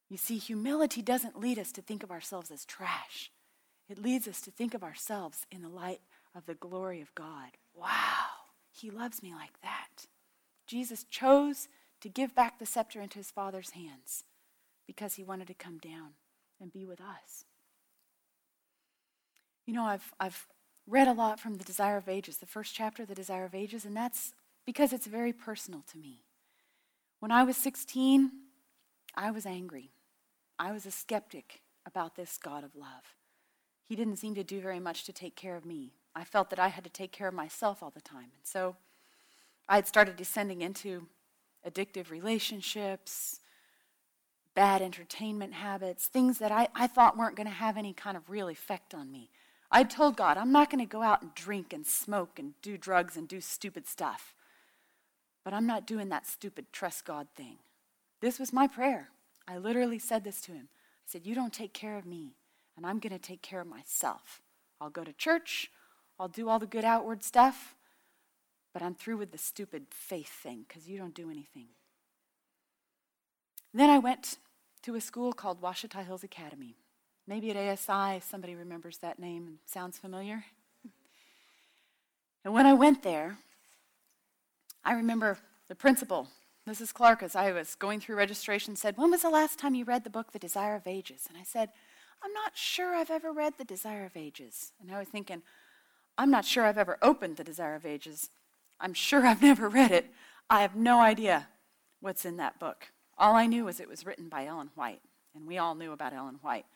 You 0.09 0.17
see, 0.17 0.39
humility 0.39 1.03
doesn't 1.03 1.39
lead 1.39 1.59
us 1.59 1.71
to 1.73 1.83
think 1.83 2.03
of 2.03 2.11
ourselves 2.11 2.51
as 2.51 2.65
trash. 2.65 3.31
It 3.89 4.03
leads 4.03 4.27
us 4.29 4.41
to 4.43 4.51
think 4.51 4.75
of 4.75 4.83
ourselves 4.83 5.47
in 5.51 5.63
the 5.63 5.69
light 5.69 6.01
of 6.35 6.47
the 6.47 6.55
glory 6.55 7.01
of 7.01 7.15
God. 7.15 7.51
Wow, 7.75 8.27
he 8.71 8.91
loves 8.91 9.23
me 9.23 9.35
like 9.35 9.61
that. 9.63 10.07
Jesus 10.67 11.05
chose 11.05 11.69
to 12.01 12.09
give 12.09 12.35
back 12.35 12.59
the 12.59 12.67
scepter 12.67 13.01
into 13.01 13.19
his 13.19 13.31
Father's 13.31 13.71
hands 13.71 14.25
because 14.87 15.15
he 15.15 15.25
wanted 15.25 15.49
to 15.49 15.55
come 15.55 15.79
down 15.79 16.11
and 16.61 16.73
be 16.73 16.85
with 16.85 17.01
us. 17.01 17.45
You 19.67 19.75
know, 19.75 19.85
I've, 19.85 20.13
I've 20.19 20.47
read 20.87 21.09
a 21.09 21.13
lot 21.13 21.41
from 21.41 21.57
The 21.57 21.65
Desire 21.65 21.99
of 21.99 22.09
Ages, 22.09 22.39
the 22.39 22.47
first 22.47 22.75
chapter, 22.75 23.03
of 23.03 23.09
The 23.09 23.15
Desire 23.15 23.45
of 23.45 23.55
Ages, 23.55 23.85
and 23.85 23.97
that's 23.97 24.33
because 24.65 24.93
it's 24.93 25.07
very 25.07 25.33
personal 25.33 25.83
to 25.93 25.99
me. 25.99 26.23
When 27.21 27.31
I 27.31 27.43
was 27.43 27.57
16, 27.57 28.31
I 29.15 29.31
was 29.31 29.45
angry. 29.45 29.91
I 30.59 30.73
was 30.73 30.87
a 30.87 30.91
skeptic 30.91 31.63
about 31.87 32.17
this 32.17 32.37
God 32.37 32.65
of 32.65 32.75
love. 32.75 33.15
He 33.89 33.97
didn't 33.97 34.17
seem 34.17 34.35
to 34.35 34.45
do 34.45 34.61
very 34.61 34.81
much 34.81 35.05
to 35.05 35.13
take 35.13 35.37
care 35.37 35.57
of 35.57 35.65
me. 35.65 35.93
I 36.15 36.25
felt 36.25 36.51
that 36.51 36.59
I 36.59 36.69
had 36.69 36.85
to 36.85 36.91
take 36.91 37.13
care 37.13 37.29
of 37.29 37.35
myself 37.35 37.83
all 37.83 37.91
the 37.91 38.01
time. 38.01 38.33
And 38.37 38.45
so 38.45 38.77
I 39.69 39.77
had 39.77 39.87
started 39.87 40.17
descending 40.17 40.63
into 40.63 41.07
addictive 41.67 42.11
relationships, 42.11 43.41
bad 44.55 44.83
entertainment 44.83 45.55
habits, 45.55 46.07
things 46.07 46.39
that 46.39 46.51
I, 46.51 46.69
I 46.75 46.87
thought 46.87 47.17
weren't 47.17 47.37
going 47.37 47.47
to 47.47 47.53
have 47.53 47.77
any 47.77 47.93
kind 47.93 48.17
of 48.17 48.29
real 48.29 48.49
effect 48.49 48.95
on 48.95 49.11
me. 49.11 49.31
I 49.71 49.85
told 49.85 50.17
God, 50.17 50.37
I'm 50.37 50.53
not 50.53 50.71
going 50.71 50.85
to 50.85 50.91
go 50.91 51.03
out 51.03 51.23
and 51.23 51.35
drink 51.35 51.73
and 51.73 51.87
smoke 51.87 52.39
and 52.39 52.55
do 52.63 52.77
drugs 52.77 53.17
and 53.17 53.29
do 53.29 53.41
stupid 53.41 53.87
stuff. 53.87 54.35
But 55.45 55.55
I'm 55.55 55.67
not 55.67 55.87
doing 55.87 56.09
that 56.09 56.27
stupid 56.27 56.67
trust 56.73 57.05
God 57.05 57.29
thing. 57.37 57.57
This 58.21 58.39
was 58.39 58.53
my 58.53 58.67
prayer. 58.67 59.11
I 59.49 59.57
literally 59.57 59.99
said 59.99 60.25
this 60.25 60.41
to 60.43 60.53
him. 60.53 60.69
I 60.71 61.07
said, 61.07 61.27
You 61.27 61.35
don't 61.35 61.53
take 61.53 61.73
care 61.73 61.97
of 61.97 62.05
me, 62.05 62.35
and 62.77 62.87
I'm 62.87 62.99
going 62.99 63.13
to 63.13 63.19
take 63.19 63.43
care 63.43 63.61
of 63.61 63.67
myself. 63.67 64.43
I'll 64.81 64.91
go 64.91 65.03
to 65.03 65.13
church, 65.13 65.71
I'll 66.21 66.29
do 66.29 66.49
all 66.49 66.59
the 66.59 66.67
good 66.67 66.85
outward 66.85 67.25
stuff, 67.25 67.75
but 68.73 68.83
I'm 68.83 68.95
through 68.95 69.17
with 69.17 69.33
the 69.33 69.39
stupid 69.39 69.87
faith 69.91 70.29
thing 70.29 70.65
because 70.69 70.89
you 70.89 70.99
don't 70.99 71.15
do 71.15 71.31
anything. 71.31 71.69
Then 73.73 73.91
I 73.91 73.99
went 73.99 74.37
to 74.83 74.95
a 74.95 75.01
school 75.01 75.33
called 75.33 75.61
Ouachita 75.61 76.05
Hills 76.05 76.25
Academy. 76.25 76.77
Maybe 77.27 77.51
at 77.51 77.57
ASI, 77.57 78.21
somebody 78.21 78.55
remembers 78.55 78.99
that 78.99 79.19
name 79.19 79.47
and 79.47 79.59
sounds 79.67 79.99
familiar. 79.99 80.45
And 82.45 82.55
when 82.55 82.67
I 82.67 82.73
went 82.73 83.03
there, 83.03 83.37
I 84.85 84.93
remember 84.93 85.37
the 85.67 85.75
principal, 85.75 86.29
Mrs. 86.69 86.93
Clark, 86.93 87.23
as 87.23 87.35
I 87.35 87.51
was 87.51 87.75
going 87.75 87.99
through 87.99 88.17
registration, 88.17 88.77
said, 88.77 88.99
When 88.99 89.11
was 89.11 89.23
the 89.23 89.31
last 89.31 89.59
time 89.59 89.75
you 89.75 89.87
read 89.87 90.05
the 90.05 90.11
book, 90.11 90.33
The 90.33 90.39
Desire 90.39 90.75
of 90.75 90.87
Ages? 90.87 91.25
And 91.27 91.39
I 91.39 91.43
said, 91.43 91.71
I'm 92.23 92.33
not 92.35 92.59
sure 92.59 92.95
I've 92.95 93.11
ever 93.11 93.33
read 93.33 93.55
The 93.57 93.65
Desire 93.65 94.05
of 94.05 94.17
Ages. 94.19 94.73
And 94.79 94.93
I 94.93 94.99
was 94.99 95.09
thinking, 95.09 95.43
I'm 96.19 96.31
not 96.31 96.45
sure 96.45 96.65
I've 96.65 96.77
ever 96.77 96.99
opened 97.01 97.37
The 97.37 97.45
Desire 97.45 97.75
of 97.75 97.87
Ages. 97.87 98.29
I'm 98.81 98.93
sure 98.93 99.25
I've 99.27 99.41
never 99.51 99.69
read 99.71 99.93
it. 99.93 100.13
I 100.51 100.61
have 100.61 100.77
no 100.77 101.01
idea 101.01 101.49
what's 102.01 102.27
in 102.27 102.37
that 102.37 102.59
book. 102.59 102.93
All 103.17 103.35
I 103.35 103.47
knew 103.47 103.65
was 103.65 103.81
it 103.81 103.89
was 103.89 104.05
written 104.05 104.29
by 104.29 104.45
Ellen 104.45 104.71
White, 104.75 105.01
and 105.35 105.47
we 105.47 105.57
all 105.57 105.75
knew 105.75 105.93
about 105.93 106.13
Ellen 106.13 106.39
White. 106.43 106.67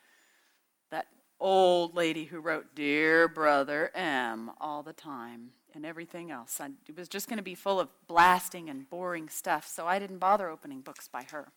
That 0.91 1.07
old 1.39 1.95
lady 1.95 2.25
who 2.25 2.41
wrote 2.41 2.75
Dear 2.75 3.29
Brother 3.29 3.91
M 3.95 4.53
all 4.59 4.83
the 4.83 4.95
time 4.95 5.51
and 5.75 5.87
everything 5.87 6.31
else. 6.31 6.61
I, 6.61 6.71
it 6.89 6.97
was 6.97 7.09
just 7.09 7.29
going 7.29 7.39
to 7.39 7.43
be 7.43 7.55
full 7.55 7.81
of 7.81 7.89
blasting 8.07 8.69
and 8.69 8.89
boring 8.89 9.29
stuff, 9.29 9.67
so 9.67 9.87
I 9.87 9.99
didn't 9.99 10.19
bother 10.19 10.49
opening 10.49 10.81
books 10.81 11.09
by 11.09 11.25
her. 11.31 11.49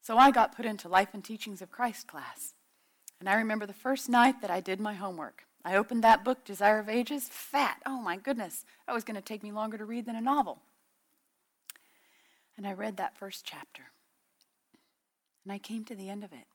So 0.00 0.16
I 0.16 0.30
got 0.30 0.56
put 0.56 0.66
into 0.66 0.88
Life 0.88 1.10
and 1.12 1.24
Teachings 1.24 1.60
of 1.60 1.70
Christ 1.70 2.06
class. 2.06 2.54
And 3.20 3.28
I 3.28 3.34
remember 3.34 3.66
the 3.66 3.72
first 3.72 4.08
night 4.08 4.40
that 4.40 4.50
I 4.50 4.60
did 4.60 4.80
my 4.80 4.94
homework. 4.94 5.44
I 5.64 5.76
opened 5.76 6.04
that 6.04 6.24
book, 6.24 6.44
Desire 6.44 6.78
of 6.78 6.88
Ages, 6.88 7.28
fat. 7.30 7.82
Oh 7.84 8.00
my 8.00 8.16
goodness, 8.16 8.64
that 8.86 8.94
was 8.94 9.04
going 9.04 9.16
to 9.16 9.20
take 9.20 9.42
me 9.42 9.52
longer 9.52 9.76
to 9.76 9.84
read 9.84 10.06
than 10.06 10.16
a 10.16 10.20
novel. 10.20 10.62
And 12.56 12.66
I 12.66 12.72
read 12.72 12.96
that 12.96 13.18
first 13.18 13.44
chapter. 13.44 13.90
And 15.44 15.52
I 15.52 15.58
came 15.58 15.84
to 15.84 15.94
the 15.94 16.08
end 16.08 16.24
of 16.24 16.32
it, 16.32 16.46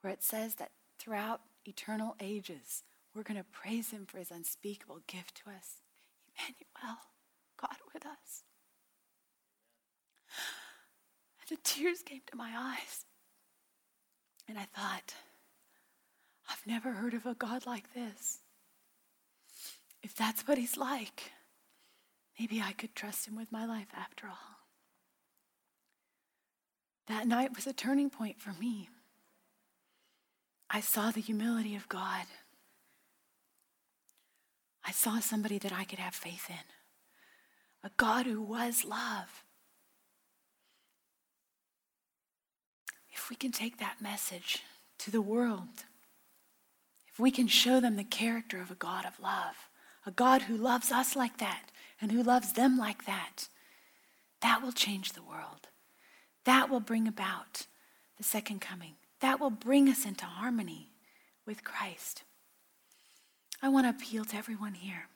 where 0.00 0.12
it 0.12 0.22
says 0.22 0.56
that 0.56 0.70
throughout 0.98 1.40
eternal 1.64 2.16
ages, 2.20 2.82
we're 3.18 3.24
going 3.24 3.36
to 3.36 3.44
praise 3.50 3.90
him 3.90 4.06
for 4.06 4.18
his 4.18 4.30
unspeakable 4.30 5.00
gift 5.08 5.34
to 5.34 5.50
us. 5.50 5.82
Emmanuel, 6.38 7.00
God 7.60 7.76
with 7.92 8.06
us. 8.06 8.44
And 11.40 11.58
the 11.58 11.60
tears 11.64 12.02
came 12.02 12.20
to 12.30 12.36
my 12.36 12.52
eyes. 12.56 13.04
And 14.48 14.56
I 14.56 14.66
thought, 14.72 15.14
I've 16.48 16.64
never 16.64 16.92
heard 16.92 17.12
of 17.12 17.26
a 17.26 17.34
God 17.34 17.66
like 17.66 17.92
this. 17.92 18.38
If 20.00 20.14
that's 20.14 20.46
what 20.46 20.56
he's 20.56 20.76
like, 20.76 21.32
maybe 22.38 22.62
I 22.64 22.70
could 22.70 22.94
trust 22.94 23.26
him 23.26 23.34
with 23.34 23.50
my 23.50 23.66
life 23.66 23.88
after 23.96 24.28
all. 24.28 24.58
That 27.08 27.26
night 27.26 27.56
was 27.56 27.66
a 27.66 27.72
turning 27.72 28.10
point 28.10 28.40
for 28.40 28.52
me. 28.52 28.90
I 30.70 30.80
saw 30.80 31.10
the 31.10 31.20
humility 31.20 31.74
of 31.74 31.88
God. 31.88 32.26
I 34.88 34.90
saw 34.90 35.20
somebody 35.20 35.58
that 35.58 35.72
I 35.72 35.84
could 35.84 35.98
have 35.98 36.14
faith 36.14 36.46
in. 36.48 36.64
A 37.84 37.90
God 37.98 38.24
who 38.24 38.40
was 38.40 38.86
love. 38.86 39.44
If 43.10 43.28
we 43.28 43.36
can 43.36 43.52
take 43.52 43.76
that 43.76 44.00
message 44.00 44.62
to 45.00 45.10
the 45.10 45.20
world, 45.20 45.84
if 47.12 47.20
we 47.20 47.30
can 47.30 47.48
show 47.48 47.80
them 47.80 47.96
the 47.96 48.02
character 48.02 48.62
of 48.62 48.70
a 48.70 48.76
God 48.76 49.04
of 49.04 49.20
love, 49.20 49.68
a 50.06 50.10
God 50.10 50.42
who 50.42 50.56
loves 50.56 50.90
us 50.90 51.14
like 51.14 51.36
that, 51.36 51.64
and 52.00 52.10
who 52.10 52.22
loves 52.22 52.54
them 52.54 52.78
like 52.78 53.04
that, 53.04 53.48
that 54.40 54.62
will 54.62 54.72
change 54.72 55.12
the 55.12 55.22
world. 55.22 55.68
That 56.44 56.70
will 56.70 56.80
bring 56.80 57.06
about 57.06 57.66
the 58.16 58.24
second 58.24 58.62
coming. 58.62 58.94
That 59.20 59.38
will 59.38 59.50
bring 59.50 59.90
us 59.90 60.06
into 60.06 60.24
harmony 60.24 60.92
with 61.44 61.62
Christ. 61.62 62.22
I 63.62 63.68
want 63.68 63.86
to 63.86 63.90
appeal 63.90 64.24
to 64.26 64.36
everyone 64.36 64.74
here. 64.74 65.08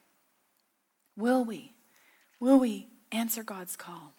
Will 1.17 1.45
we? 1.45 1.73
Will 2.41 2.59
we 2.59 2.89
answer 3.13 3.43
God's 3.43 3.77
call? 3.77 4.15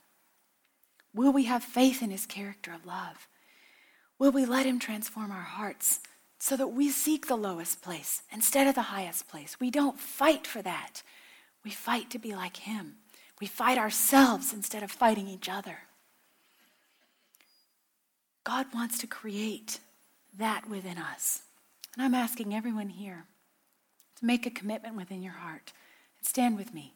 Will 1.14 1.32
we 1.32 1.46
have 1.46 1.64
faith 1.64 2.02
in 2.02 2.10
his 2.10 2.26
character 2.26 2.72
of 2.74 2.86
love? 2.86 3.28
Will 4.18 4.32
we 4.32 4.46
let 4.46 4.66
him 4.66 4.80
transform 4.80 5.32
our 5.32 5.42
hearts 5.42 6.00
so 6.40 6.56
that 6.58 6.70
we 6.70 6.90
seek 6.90 7.28
the 7.28 7.36
lowest 7.36 7.82
place 7.82 8.24
instead 8.32 8.68
of 8.68 8.76
the 8.76 8.84
highest 8.84 9.28
place? 9.28 9.60
We 9.60 9.70
don't 9.70 10.00
fight 10.00 10.48
for 10.48 10.62
that. 10.62 11.04
We 11.64 11.72
fight 11.72 12.10
to 12.12 12.20
be 12.20 12.34
like 12.34 12.58
him. 12.58 12.96
We 13.42 13.48
fight 13.48 13.78
ourselves 13.78 14.54
instead 14.54 14.84
of 14.84 14.92
fighting 14.92 15.28
each 15.28 15.50
other. 15.50 15.80
God 18.44 18.68
wants 18.74 18.98
to 19.00 19.08
create 19.08 19.80
that 20.38 20.70
within 20.70 20.98
us. 20.98 21.42
And 21.94 22.04
I'm 22.04 22.16
asking 22.16 22.54
everyone 22.54 22.90
here 22.90 23.26
to 24.18 24.26
make 24.26 24.46
a 24.46 24.52
commitment 24.52 24.96
within 24.96 25.22
your 25.22 25.34
heart. 25.34 25.74
And 26.18 26.28
stand 26.28 26.58
with 26.58 26.74
me. 26.74 26.94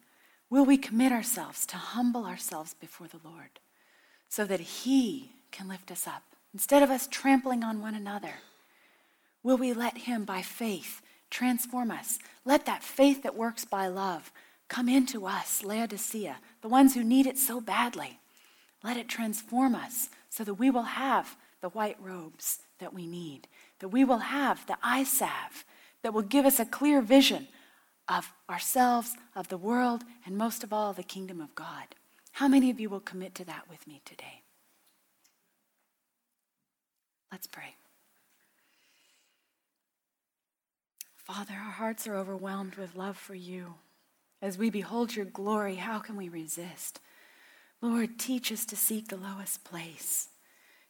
Will 0.49 0.65
we 0.65 0.77
commit 0.77 1.11
ourselves 1.11 1.65
to 1.67 1.77
humble 1.77 2.25
ourselves 2.25 2.73
before 2.73 3.07
the 3.07 3.19
Lord 3.23 3.59
so 4.29 4.45
that 4.45 4.59
He 4.59 5.31
can 5.51 5.67
lift 5.67 5.91
us 5.91 6.07
up 6.07 6.23
instead 6.53 6.83
of 6.83 6.89
us 6.89 7.07
trampling 7.07 7.63
on 7.63 7.81
one 7.81 7.95
another? 7.95 8.35
Will 9.43 9.57
we 9.57 9.73
let 9.73 9.99
Him, 9.99 10.25
by 10.25 10.41
faith, 10.41 11.01
transform 11.29 11.91
us? 11.91 12.19
Let 12.45 12.65
that 12.65 12.83
faith 12.83 13.23
that 13.23 13.35
works 13.35 13.65
by 13.65 13.87
love 13.87 14.31
come 14.67 14.89
into 14.89 15.25
us, 15.25 15.63
Laodicea, 15.63 16.37
the 16.61 16.67
ones 16.67 16.93
who 16.93 17.03
need 17.03 17.25
it 17.25 17.37
so 17.37 17.61
badly. 17.61 18.19
Let 18.83 18.97
it 18.97 19.07
transform 19.07 19.75
us 19.75 20.09
so 20.29 20.43
that 20.43 20.55
we 20.55 20.69
will 20.69 20.83
have 20.83 21.35
the 21.61 21.69
white 21.69 21.97
robes 21.99 22.59
that 22.79 22.93
we 22.93 23.07
need, 23.07 23.47
that 23.79 23.89
we 23.89 24.03
will 24.03 24.19
have 24.19 24.65
the 24.67 24.77
eye 24.83 25.03
salve 25.03 25.65
that 26.03 26.13
will 26.13 26.21
give 26.21 26.45
us 26.45 26.59
a 26.59 26.65
clear 26.65 27.01
vision 27.01 27.47
of 28.07 28.31
ourselves, 28.49 29.15
of 29.35 29.49
the 29.49 29.57
world, 29.57 30.03
and 30.25 30.37
most 30.37 30.63
of 30.63 30.71
all, 30.71 30.93
the 30.93 31.03
kingdom 31.03 31.41
of 31.41 31.53
God. 31.55 31.95
How 32.33 32.47
many 32.47 32.69
of 32.69 32.79
you 32.79 32.89
will 32.89 32.99
commit 32.99 33.35
to 33.35 33.45
that 33.45 33.69
with 33.69 33.85
me 33.87 34.01
today? 34.05 34.43
Let's 37.31 37.47
pray. 37.47 37.75
Father, 41.15 41.53
our 41.53 41.71
hearts 41.71 42.07
are 42.07 42.15
overwhelmed 42.15 42.75
with 42.75 42.95
love 42.95 43.17
for 43.17 43.35
you. 43.35 43.75
As 44.41 44.57
we 44.57 44.69
behold 44.69 45.15
your 45.15 45.25
glory, 45.25 45.75
how 45.75 45.99
can 45.99 46.15
we 46.15 46.29
resist? 46.29 47.01
Lord, 47.81 48.17
teach 48.17 48.51
us 48.51 48.65
to 48.67 48.75
seek 48.75 49.09
the 49.09 49.17
lowest 49.17 49.63
place. 49.63 50.29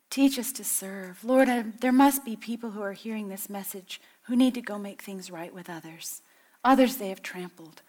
Teach 0.10 0.38
us 0.38 0.52
to 0.54 0.64
serve. 0.64 1.24
Lord, 1.24 1.50
uh, 1.50 1.64
there 1.82 1.92
must 1.92 2.24
be 2.24 2.36
people 2.36 2.72
who 2.72 2.82
are 2.82 2.94
hearing 2.94 3.30
this 3.30 3.50
message 3.50 4.00
who 4.28 4.36
need 4.36 4.54
to 4.54 4.62
go 4.62 4.78
make 4.78 5.02
things 5.02 5.32
right 5.32 5.54
with 5.54 5.70
others. 5.70 6.22
Others 6.64 6.98
they 6.98 7.10
have 7.10 7.22
trampled. 7.22 7.82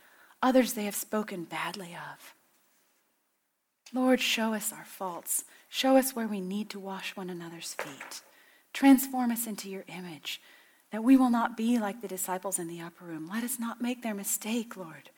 Others 0.43 0.75
they 0.75 0.85
have 0.85 0.95
spoken 0.95 1.45
badly 1.45 1.97
of. 1.97 2.35
Lord, 3.93 4.21
show 4.21 4.55
us 4.55 4.73
our 4.73 4.85
faults. 4.85 5.45
Show 5.69 5.97
us 5.97 6.15
where 6.15 6.29
we 6.29 6.41
need 6.41 6.71
to 6.71 6.79
wash 6.79 7.17
one 7.17 7.31
another's 7.31 7.75
feet. 7.75 8.21
Transform 8.73 9.33
us 9.33 9.47
into 9.47 9.69
your 9.69 9.85
image, 9.89 10.41
that 10.93 11.03
we 11.03 11.17
will 11.17 11.31
not 11.31 11.57
be 11.57 11.79
like 11.79 12.03
the 12.03 12.09
disciples 12.09 12.59
in 12.59 12.69
the 12.69 12.81
upper 12.81 13.05
room. 13.05 13.29
Let 13.33 13.43
us 13.43 13.59
not 13.59 13.81
make 13.81 14.03
their 14.03 14.15
mistake, 14.15 14.77
Lord, 14.77 15.11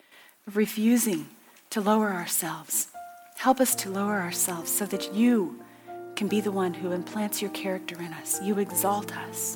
of 0.47 0.57
refusing 0.57 1.27
to 1.69 1.81
lower 1.81 2.11
ourselves. 2.11 2.87
Help 3.35 3.59
us 3.59 3.75
to 3.75 3.89
lower 3.89 4.19
ourselves 4.19 4.71
so 4.71 4.85
that 4.85 5.13
you 5.13 5.59
can 6.15 6.27
be 6.27 6.41
the 6.41 6.51
one 6.51 6.73
who 6.73 6.91
implants 6.91 7.41
your 7.41 7.51
character 7.51 7.95
in 7.99 8.13
us. 8.13 8.41
You 8.41 8.57
exalt 8.57 9.15
us 9.15 9.55